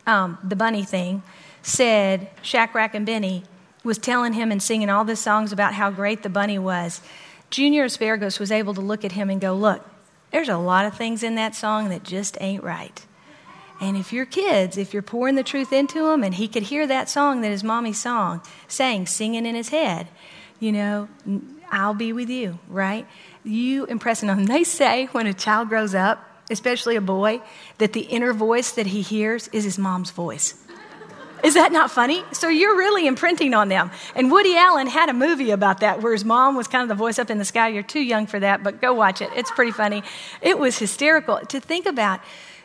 um, 0.07 0.37
the 0.43 0.55
bunny 0.55 0.83
thing 0.83 1.23
said 1.61 2.29
Shadrach 2.41 2.93
and 2.93 3.05
Benny 3.05 3.43
was 3.83 3.97
telling 3.97 4.33
him 4.33 4.51
and 4.51 4.61
singing 4.61 4.89
all 4.89 5.05
these 5.05 5.19
songs 5.19 5.51
about 5.51 5.73
how 5.73 5.89
great 5.89 6.23
the 6.23 6.29
bunny 6.29 6.59
was, 6.59 7.01
Junior 7.49 7.83
Asparagus 7.85 8.39
was 8.39 8.51
able 8.51 8.73
to 8.73 8.81
look 8.81 9.03
at 9.03 9.11
him 9.13 9.29
and 9.29 9.41
go, 9.41 9.53
Look, 9.53 9.85
there's 10.31 10.49
a 10.49 10.57
lot 10.57 10.85
of 10.85 10.95
things 10.95 11.23
in 11.23 11.35
that 11.35 11.55
song 11.55 11.89
that 11.89 12.03
just 12.03 12.37
ain't 12.39 12.63
right. 12.63 13.05
And 13.81 13.97
if 13.97 14.13
your 14.13 14.25
kids, 14.25 14.77
if 14.77 14.93
you're 14.93 15.01
pouring 15.01 15.35
the 15.35 15.43
truth 15.43 15.73
into 15.73 16.07
them 16.07 16.23
and 16.23 16.35
he 16.35 16.47
could 16.47 16.63
hear 16.63 16.85
that 16.85 17.09
song 17.09 17.41
that 17.41 17.49
his 17.49 17.63
mommy 17.63 17.93
song 17.93 18.41
sang, 18.67 19.07
singing 19.07 19.45
in 19.45 19.55
his 19.55 19.69
head, 19.69 20.07
you 20.59 20.71
know, 20.71 21.09
I'll 21.71 21.95
be 21.95 22.13
with 22.13 22.29
you, 22.29 22.59
right? 22.67 23.07
You 23.43 23.85
impressing 23.85 24.29
on 24.29 24.37
them. 24.37 24.45
They 24.55 24.63
say 24.63 25.07
when 25.07 25.25
a 25.25 25.33
child 25.33 25.69
grows 25.69 25.95
up, 25.95 26.23
especially 26.51 26.95
a 26.95 27.01
boy, 27.01 27.41
that 27.79 27.93
the 27.93 28.01
inner 28.01 28.33
voice 28.33 28.71
that 28.73 28.87
he 28.87 29.01
hears 29.01 29.47
is 29.47 29.63
his 29.63 29.79
mom's 29.79 30.11
voice. 30.11 30.53
Is 31.43 31.55
that 31.55 31.71
not 31.71 31.91
funny? 31.91 32.23
So 32.33 32.47
you're 32.47 32.77
really 32.77 33.07
imprinting 33.07 33.53
on 33.53 33.69
them. 33.69 33.91
And 34.15 34.31
Woody 34.31 34.55
Allen 34.55 34.87
had 34.87 35.09
a 35.09 35.13
movie 35.13 35.51
about 35.51 35.79
that 35.79 36.01
where 36.01 36.13
his 36.13 36.25
mom 36.25 36.55
was 36.55 36.67
kind 36.67 36.83
of 36.83 36.89
the 36.89 36.95
voice 36.95 37.19
up 37.19 37.29
in 37.29 37.37
the 37.37 37.45
sky. 37.45 37.69
You're 37.69 37.83
too 37.83 38.01
young 38.01 38.27
for 38.27 38.39
that, 38.39 38.63
but 38.63 38.81
go 38.81 38.93
watch 38.93 39.21
it. 39.21 39.29
It's 39.35 39.51
pretty 39.51 39.71
funny. 39.71 40.03
It 40.41 40.59
was 40.59 40.77
hysterical 40.77 41.39
to 41.39 41.59
think 41.59 41.85
about 41.85 42.21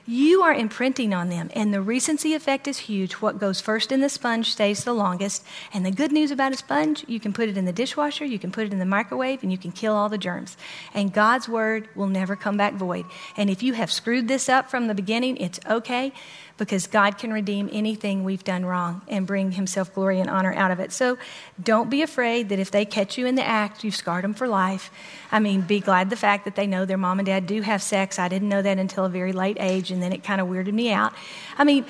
you 0.09 0.43
are 0.43 0.55
imprinting 0.55 1.13
on 1.13 1.31
them. 1.31 1.51
And 1.53 1.75
the 1.75 1.81
recency 1.81 2.35
effect 2.35 2.69
is 2.69 2.79
huge. 2.79 3.15
What 3.15 3.41
goes 3.41 3.61
first 3.61 3.91
in 3.91 4.01
the 4.01 4.09
sponge 4.09 4.53
stays 4.53 4.85
the 4.85 4.93
longest. 4.93 5.45
And 5.75 5.85
the 5.85 5.91
good 5.91 6.13
news 6.13 6.31
about 6.31 6.53
a 6.53 6.57
sponge, 6.57 7.05
you 7.09 7.19
can 7.19 7.33
put 7.33 7.49
it 7.49 7.57
in 7.57 7.65
the 7.65 7.73
dishwasher, 7.73 8.25
you 8.25 8.39
can 8.39 8.53
put 8.53 8.67
it 8.67 8.73
in 8.73 8.79
the 8.79 8.87
microwave, 8.87 9.43
and 9.43 9.51
you 9.51 9.59
can 9.59 9.73
kill 9.73 9.95
all 9.95 10.09
the 10.09 10.17
germs. 10.17 10.57
And 10.95 11.13
God's 11.13 11.49
word 11.49 11.89
will 11.97 12.07
never 12.07 12.37
come 12.37 12.57
back 12.57 12.75
void. 12.75 13.07
And 13.37 13.51
if 13.51 13.65
you 13.65 13.73
have 13.73 13.91
screwed 13.91 14.29
this 14.29 14.49
up 14.49 14.71
from 14.71 14.87
the 14.87 14.95
beginning, 14.95 15.39
it's 15.39 15.59
okay 15.69 16.13
because 16.59 16.87
God 16.87 17.19
can 17.19 17.33
redeem 17.33 17.69
anything 17.73 18.25
we've 18.25 18.45
done 18.45 18.65
wrong 18.65 19.03
and 19.09 19.27
bring 19.27 19.53
Himself 19.53 19.93
glory 19.95 20.21
and 20.21 20.31
honor 20.31 20.55
out 20.55 20.71
of 20.71 20.81
it. 20.81 20.93
So 20.93 21.19
don't 21.63 21.91
be 21.91 22.03
afraid 22.03 22.49
that 22.49 22.59
if 22.59 22.71
they 22.71 22.85
catch 22.85 23.19
you 23.19 23.27
in 23.27 23.35
the 23.35 23.47
act, 23.47 23.85
you've 23.85 23.97
scarred 23.97 24.25
them 24.25 24.35
for 24.35 24.49
life. 24.49 24.91
I 25.31 25.39
mean, 25.39 25.61
be 25.61 25.81
glad 25.81 26.11
the 26.11 26.17
fact 26.17 26.45
that 26.45 26.57
they 26.57 26.67
know 26.67 26.85
their 26.85 26.99
mom 26.99 27.19
and 27.19 27.27
dad 27.27 27.47
do 27.47 27.63
have 27.63 27.83
sex. 27.83 28.19
I 28.19 28.29
didn't 28.29 28.49
know 28.49 28.63
that 28.63 28.79
until 28.79 29.05
a 29.05 29.09
very 29.09 29.33
late 29.33 29.57
age, 29.61 29.91
and 29.91 30.03
then 30.03 30.13
it 30.13 30.25
kind 30.25 30.41
of 30.41 30.49
weirded 30.49 30.73
me 30.73 30.93
out. 30.93 31.13
I 31.59 31.65
mean, 31.65 31.85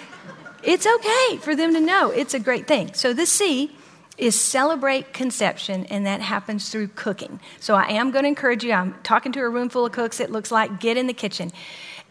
it's 0.62 0.86
okay 0.86 1.36
for 1.38 1.54
them 1.54 1.74
to 1.74 1.80
know. 1.80 2.10
It's 2.10 2.34
a 2.34 2.40
great 2.40 2.66
thing. 2.66 2.92
So 2.94 3.12
the 3.12 3.26
C 3.26 3.70
is 4.18 4.40
celebrate 4.40 5.12
conception, 5.12 5.84
and 5.86 6.06
that 6.06 6.20
happens 6.20 6.70
through 6.70 6.88
cooking. 6.88 7.40
So 7.60 7.74
I 7.74 7.88
am 7.92 8.10
going 8.10 8.22
to 8.24 8.28
encourage 8.28 8.64
you. 8.64 8.72
I'm 8.72 8.94
talking 9.02 9.32
to 9.32 9.40
a 9.40 9.48
room 9.48 9.68
full 9.68 9.84
of 9.84 9.92
cooks. 9.92 10.20
It 10.20 10.30
looks 10.30 10.50
like 10.50 10.80
get 10.80 10.96
in 10.96 11.06
the 11.06 11.12
kitchen. 11.12 11.52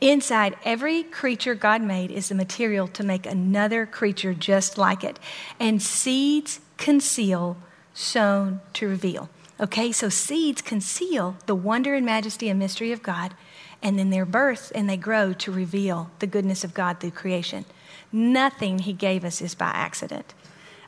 Inside 0.02 0.58
every 0.66 1.04
creature 1.04 1.56
God 1.56 1.82
made 1.82 2.12
is 2.12 2.30
the 2.30 2.36
material 2.36 2.88
to 2.90 3.04
make 3.04 3.26
another 3.26 3.86
creature 3.86 4.34
just 4.34 4.78
like 4.78 5.04
it. 5.04 5.20
And 5.60 5.82
seeds 5.82 6.60
conceal, 6.78 7.58
sown 7.94 8.60
to 8.74 8.88
reveal. 8.88 9.30
Okay, 9.60 9.92
so 9.94 10.10
seeds 10.10 10.62
conceal 10.62 11.38
the 11.46 11.56
wonder 11.56 11.94
and 11.96 12.06
majesty 12.06 12.50
and 12.50 12.60
mystery 12.60 12.92
of 12.92 13.02
God, 13.02 13.34
and 13.82 13.98
then 13.98 14.10
they're 14.10 14.26
birthed 14.26 14.74
and 14.76 14.90
they 14.90 14.98
grow 14.98 15.32
to 15.32 15.52
reveal 15.52 16.12
the 16.20 16.28
goodness 16.28 16.66
of 16.66 16.74
God 16.74 17.00
through 17.00 17.12
creation. 17.12 17.64
Nothing 18.12 18.80
He 18.80 18.92
gave 18.92 19.24
us 19.24 19.42
is 19.42 19.56
by 19.56 19.68
accident. 19.68 20.34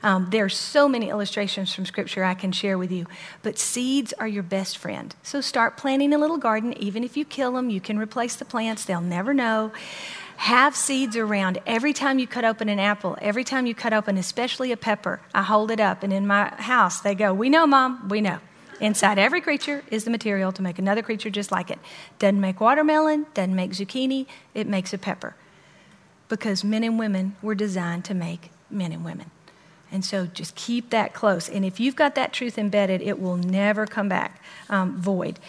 Um, 0.03 0.27
there 0.29 0.45
are 0.45 0.49
so 0.49 0.87
many 0.87 1.09
illustrations 1.09 1.73
from 1.73 1.85
Scripture 1.85 2.23
I 2.23 2.33
can 2.33 2.51
share 2.51 2.77
with 2.77 2.91
you, 2.91 3.07
but 3.41 3.57
seeds 3.57 4.13
are 4.13 4.27
your 4.27 4.43
best 4.43 4.77
friend. 4.77 5.15
So 5.23 5.41
start 5.41 5.77
planting 5.77 6.13
a 6.13 6.17
little 6.17 6.37
garden. 6.37 6.73
Even 6.77 7.03
if 7.03 7.17
you 7.17 7.25
kill 7.25 7.53
them, 7.53 7.69
you 7.69 7.81
can 7.81 7.97
replace 7.97 8.35
the 8.35 8.45
plants, 8.45 8.85
they'll 8.85 9.01
never 9.01 9.33
know. 9.33 9.71
Have 10.37 10.75
seeds 10.75 11.17
around 11.17 11.59
every 11.65 11.93
time 11.93 12.19
you 12.19 12.27
cut 12.27 12.45
open 12.45 12.69
an 12.69 12.79
apple, 12.79 13.17
every 13.21 13.43
time 13.43 13.65
you 13.65 13.73
cut 13.73 13.91
open, 13.91 14.17
especially 14.17 14.71
a 14.71 14.77
pepper. 14.77 15.19
I 15.33 15.41
hold 15.41 15.71
it 15.71 15.79
up, 15.79 16.03
and 16.03 16.13
in 16.13 16.27
my 16.27 16.49
house, 16.49 17.01
they 17.01 17.15
go, 17.15 17.33
We 17.33 17.49
know, 17.49 17.65
Mom, 17.65 18.07
we 18.07 18.21
know. 18.21 18.39
Inside 18.79 19.17
every 19.17 19.41
creature 19.41 19.83
is 19.89 20.03
the 20.03 20.11
material 20.11 20.51
to 20.51 20.61
make 20.61 20.77
another 20.77 21.01
creature 21.01 21.31
just 21.31 21.51
like 21.51 21.71
it. 21.71 21.79
Doesn't 22.19 22.39
make 22.39 22.61
watermelon, 22.61 23.25
doesn't 23.33 23.55
make 23.55 23.71
zucchini, 23.71 24.27
it 24.53 24.67
makes 24.67 24.93
a 24.93 24.99
pepper. 24.99 25.35
Because 26.29 26.63
men 26.63 26.83
and 26.83 26.99
women 26.99 27.35
were 27.41 27.55
designed 27.55 28.05
to 28.05 28.13
make 28.13 28.51
men 28.69 28.91
and 28.91 29.03
women. 29.03 29.31
And 29.91 30.03
so 30.03 30.25
just 30.25 30.55
keep 30.55 30.89
that 30.89 31.13
close. 31.13 31.49
And 31.49 31.63
if 31.63 31.79
you've 31.79 31.95
got 31.95 32.15
that 32.15 32.33
truth 32.33 32.57
embedded, 32.57 33.01
it 33.01 33.19
will 33.19 33.37
never 33.37 33.85
come 33.85 34.09
back 34.09 34.41
um, 34.69 34.97
void. 34.97 35.39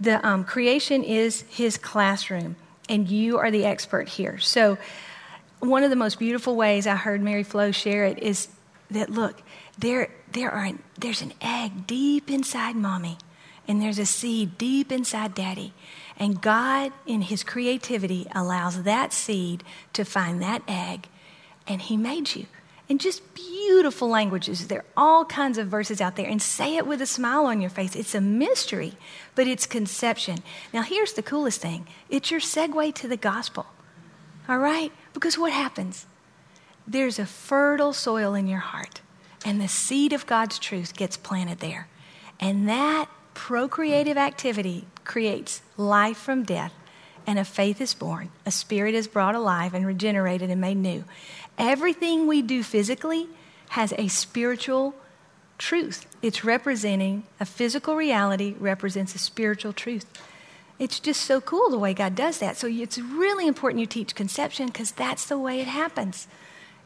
The 0.00 0.24
um, 0.26 0.44
creation 0.44 1.04
is 1.04 1.42
his 1.42 1.78
classroom, 1.78 2.56
and 2.88 3.08
you 3.08 3.38
are 3.38 3.50
the 3.50 3.64
expert 3.64 4.08
here. 4.08 4.38
So, 4.38 4.78
one 5.60 5.82
of 5.82 5.90
the 5.90 5.96
most 5.96 6.18
beautiful 6.18 6.56
ways 6.56 6.86
I 6.86 6.96
heard 6.96 7.22
Mary 7.22 7.42
Flo 7.42 7.70
share 7.70 8.04
it 8.04 8.18
is 8.18 8.48
that 8.90 9.08
look, 9.08 9.40
there, 9.78 10.10
there 10.32 10.50
are, 10.50 10.72
there's 10.98 11.22
an 11.22 11.32
egg 11.40 11.86
deep 11.86 12.30
inside 12.30 12.76
mommy, 12.76 13.16
and 13.66 13.80
there's 13.80 13.98
a 13.98 14.04
seed 14.04 14.58
deep 14.58 14.92
inside 14.92 15.34
daddy. 15.34 15.72
And 16.18 16.40
God, 16.42 16.92
in 17.06 17.22
his 17.22 17.42
creativity, 17.42 18.26
allows 18.34 18.82
that 18.82 19.12
seed 19.12 19.64
to 19.94 20.04
find 20.04 20.42
that 20.42 20.62
egg, 20.68 21.08
and 21.66 21.80
he 21.80 21.96
made 21.96 22.34
you 22.34 22.46
in 22.88 22.98
just 22.98 23.34
beautiful 23.34 24.08
languages. 24.08 24.68
There 24.68 24.80
are 24.80 24.84
all 24.96 25.24
kinds 25.24 25.58
of 25.58 25.68
verses 25.68 26.00
out 26.00 26.16
there, 26.16 26.28
and 26.28 26.40
say 26.40 26.76
it 26.76 26.86
with 26.86 27.00
a 27.00 27.06
smile 27.06 27.46
on 27.46 27.60
your 27.60 27.70
face. 27.70 27.96
It's 27.96 28.14
a 28.14 28.20
mystery, 28.20 28.94
but 29.34 29.46
it's 29.46 29.66
conception. 29.66 30.38
Now, 30.72 30.82
here's 30.82 31.14
the 31.14 31.22
coolest 31.22 31.60
thing 31.60 31.86
it's 32.08 32.30
your 32.30 32.40
segue 32.40 32.94
to 32.94 33.08
the 33.08 33.16
gospel. 33.16 33.66
All 34.48 34.58
right? 34.58 34.92
Because 35.14 35.38
what 35.38 35.52
happens? 35.52 36.06
There's 36.86 37.18
a 37.18 37.26
fertile 37.26 37.94
soil 37.94 38.34
in 38.34 38.46
your 38.46 38.58
heart, 38.58 39.00
and 39.44 39.60
the 39.60 39.68
seed 39.68 40.12
of 40.12 40.26
God's 40.26 40.58
truth 40.58 40.94
gets 40.94 41.16
planted 41.16 41.60
there. 41.60 41.88
And 42.38 42.68
that 42.68 43.08
procreative 43.32 44.18
activity 44.18 44.86
creates 45.04 45.62
life 45.76 46.18
from 46.18 46.42
death, 46.42 46.74
and 47.26 47.38
a 47.38 47.44
faith 47.44 47.80
is 47.80 47.94
born. 47.94 48.30
A 48.46 48.50
spirit 48.50 48.94
is 48.94 49.08
brought 49.08 49.34
alive 49.34 49.74
and 49.74 49.86
regenerated 49.86 50.50
and 50.50 50.60
made 50.60 50.76
new. 50.76 51.04
Everything 51.58 52.26
we 52.26 52.42
do 52.42 52.62
physically 52.62 53.28
has 53.70 53.92
a 53.96 54.08
spiritual 54.08 54.94
truth. 55.58 56.06
It's 56.22 56.44
representing 56.44 57.24
a 57.40 57.44
physical 57.44 57.96
reality, 57.96 58.54
represents 58.58 59.14
a 59.14 59.18
spiritual 59.18 59.72
truth. 59.72 60.06
It's 60.78 60.98
just 60.98 61.22
so 61.22 61.40
cool 61.40 61.70
the 61.70 61.78
way 61.78 61.94
God 61.94 62.14
does 62.14 62.38
that. 62.38 62.56
So 62.56 62.66
it's 62.66 62.98
really 62.98 63.46
important 63.46 63.80
you 63.80 63.86
teach 63.86 64.14
conception 64.14 64.66
because 64.66 64.90
that's 64.90 65.26
the 65.26 65.38
way 65.38 65.60
it 65.60 65.68
happens. 65.68 66.26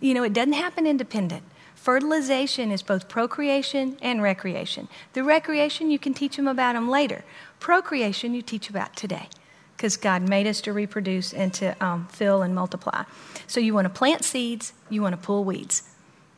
You 0.01 0.15
know, 0.15 0.23
it 0.23 0.33
doesn't 0.33 0.53
happen 0.53 0.87
independent. 0.87 1.43
Fertilization 1.75 2.71
is 2.71 2.83
both 2.83 3.09
procreation 3.09 3.97
and 4.03 4.21
recreation. 4.21 4.89
The 5.15 5.25
recreation, 5.25 5.91
you 5.91 5.99
can 5.99 6.13
teach 6.13 6.37
them 6.37 6.49
about 6.49 6.75
them 6.75 6.89
later. 6.89 7.25
Procreation, 7.61 8.35
you 8.35 8.43
teach 8.43 8.69
about 8.69 8.95
today 8.95 9.29
because 9.79 9.97
God 9.97 10.29
made 10.29 10.49
us 10.49 10.61
to 10.63 10.73
reproduce 10.73 11.33
and 11.33 11.55
to 11.55 11.85
um, 11.85 12.09
fill 12.09 12.43
and 12.43 12.53
multiply. 12.53 13.05
So 13.47 13.61
you 13.61 13.75
want 13.75 13.85
to 13.85 13.91
plant 13.91 14.25
seeds, 14.25 14.73
you 14.91 15.03
want 15.03 15.13
to 15.13 15.25
pull 15.25 15.45
weeds 15.45 15.85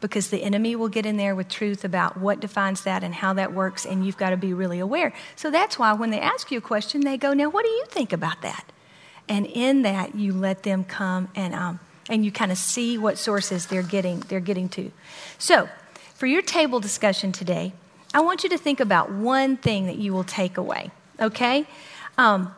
because 0.02 0.28
the 0.28 0.42
enemy 0.42 0.76
will 0.76 0.90
get 0.90 1.06
in 1.06 1.16
there 1.16 1.34
with 1.34 1.48
truth 1.48 1.82
about 1.82 2.18
what 2.18 2.38
defines 2.38 2.82
that 2.82 3.02
and 3.02 3.14
how 3.14 3.32
that 3.34 3.54
works, 3.54 3.86
and 3.86 4.04
you've 4.04 4.18
got 4.18 4.30
to 4.30 4.36
be 4.36 4.52
really 4.52 4.78
aware. 4.78 5.14
So 5.36 5.50
that's 5.50 5.78
why 5.78 5.94
when 5.94 6.10
they 6.10 6.20
ask 6.20 6.50
you 6.50 6.58
a 6.58 6.60
question, 6.60 7.00
they 7.00 7.16
go, 7.16 7.32
Now, 7.32 7.48
what 7.48 7.64
do 7.64 7.70
you 7.70 7.86
think 7.88 8.12
about 8.12 8.42
that? 8.42 8.64
And 9.26 9.46
in 9.46 9.82
that, 9.82 10.14
you 10.14 10.34
let 10.34 10.62
them 10.62 10.84
come 10.84 11.28
and, 11.34 11.54
um, 11.54 11.80
and 12.10 12.24
you 12.24 12.32
kind 12.32 12.52
of 12.52 12.58
see 12.58 12.98
what 12.98 13.16
sources 13.16 13.66
they're 13.66 13.82
getting, 13.82 14.20
they're 14.20 14.40
getting 14.40 14.68
to. 14.70 14.92
So, 15.38 15.68
for 16.14 16.26
your 16.26 16.42
table 16.42 16.80
discussion 16.80 17.32
today, 17.32 17.72
I 18.12 18.20
want 18.20 18.42
you 18.42 18.50
to 18.50 18.58
think 18.58 18.80
about 18.80 19.10
one 19.10 19.56
thing 19.56 19.86
that 19.86 19.96
you 19.96 20.12
will 20.12 20.24
take 20.24 20.58
away, 20.58 20.90
okay? 21.18 21.66
Um, 22.18 22.54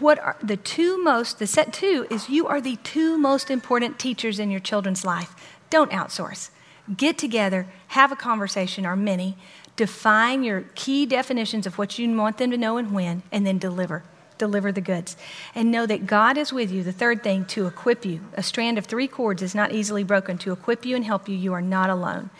what 0.00 0.18
are 0.18 0.36
the 0.42 0.56
two 0.56 1.02
most, 1.02 1.38
the 1.38 1.46
set 1.46 1.72
two 1.72 2.06
is 2.10 2.28
you 2.28 2.46
are 2.46 2.60
the 2.60 2.76
two 2.76 3.18
most 3.18 3.50
important 3.50 3.98
teachers 3.98 4.38
in 4.38 4.50
your 4.50 4.60
children's 4.60 5.04
life. 5.04 5.34
Don't 5.70 5.90
outsource. 5.90 6.50
Get 6.94 7.18
together, 7.18 7.66
have 7.88 8.12
a 8.12 8.16
conversation, 8.16 8.86
or 8.86 8.96
many, 8.96 9.36
define 9.74 10.42
your 10.42 10.64
key 10.74 11.04
definitions 11.04 11.66
of 11.66 11.78
what 11.78 11.98
you 11.98 12.16
want 12.16 12.38
them 12.38 12.50
to 12.50 12.56
know 12.56 12.76
and 12.76 12.92
when, 12.92 13.22
and 13.32 13.46
then 13.46 13.58
deliver. 13.58 14.04
Deliver 14.38 14.70
the 14.70 14.80
goods. 14.80 15.16
And 15.54 15.70
know 15.70 15.86
that 15.86 16.06
God 16.06 16.36
is 16.36 16.52
with 16.52 16.70
you. 16.70 16.82
The 16.82 16.92
third 16.92 17.22
thing, 17.22 17.44
to 17.46 17.66
equip 17.66 18.04
you. 18.04 18.20
A 18.34 18.42
strand 18.42 18.78
of 18.78 18.86
three 18.86 19.08
cords 19.08 19.42
is 19.42 19.54
not 19.54 19.72
easily 19.72 20.04
broken. 20.04 20.38
To 20.38 20.52
equip 20.52 20.84
you 20.84 20.94
and 20.94 21.04
help 21.04 21.28
you, 21.28 21.36
you 21.36 21.52
are 21.54 21.62
not 21.62 21.90
alone. 21.90 22.30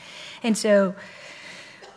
And 0.43 0.57
so, 0.57 0.95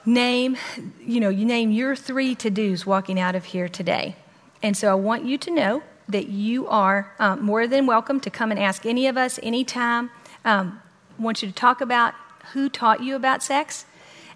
name, 0.06 0.58
you 1.02 1.20
know, 1.20 1.30
you 1.30 1.46
name 1.46 1.72
your 1.72 1.96
three 1.96 2.34
to 2.36 2.50
dos 2.50 2.86
walking 2.86 3.20
out 3.20 3.36
of 3.36 3.46
here 3.46 3.68
today. 3.68 4.16
And 4.62 4.76
so 4.76 4.92
I 4.92 4.96
want 4.96 5.26
you 5.26 5.38
to 5.38 5.52
know 5.52 5.84
that 6.08 6.28
you 6.28 6.68
are 6.68 7.14
um, 7.20 7.42
more 7.44 7.68
than 7.68 7.86
welcome 7.86 8.20
to 8.22 8.30
come 8.30 8.52
and 8.52 8.60
ask 8.60 8.86
any 8.86 9.08
of 9.08 9.18
us 9.18 9.40
anytime. 9.42 10.10
Um, 10.44 10.82
I 11.18 11.22
want 11.22 11.42
you 11.42 11.48
to 11.48 11.54
talk 11.54 11.82
about 11.82 12.14
who 12.54 12.68
taught 12.68 13.04
you 13.04 13.16
about 13.16 13.44
sex 13.44 13.86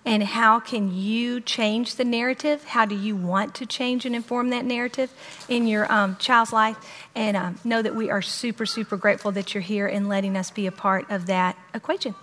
and 0.06 0.22
how 0.22 0.60
can 0.60 0.94
you 0.94 1.40
change 1.40 1.96
the 1.96 2.04
narrative? 2.04 2.64
How 2.66 2.86
do 2.86 2.96
you 2.96 3.16
want 3.16 3.56
to 3.56 3.66
change 3.66 4.06
and 4.06 4.16
inform 4.16 4.50
that 4.50 4.66
narrative 4.66 5.12
in 5.48 5.66
your 5.66 5.90
um, 5.92 6.18
child's 6.18 6.52
life? 6.52 6.78
And 7.16 7.38
um, 7.38 7.60
know 7.64 7.82
that 7.82 7.96
we 7.96 8.10
are 8.10 8.22
super 8.22 8.66
super 8.66 8.98
grateful 8.98 9.32
that 9.32 9.54
you're 9.54 9.62
here 9.62 9.88
and 9.88 10.10
letting 10.10 10.36
us 10.36 10.52
be 10.52 10.68
a 10.68 10.72
part 10.72 11.10
of 11.10 11.26
that 11.28 11.58
equation 11.74 12.16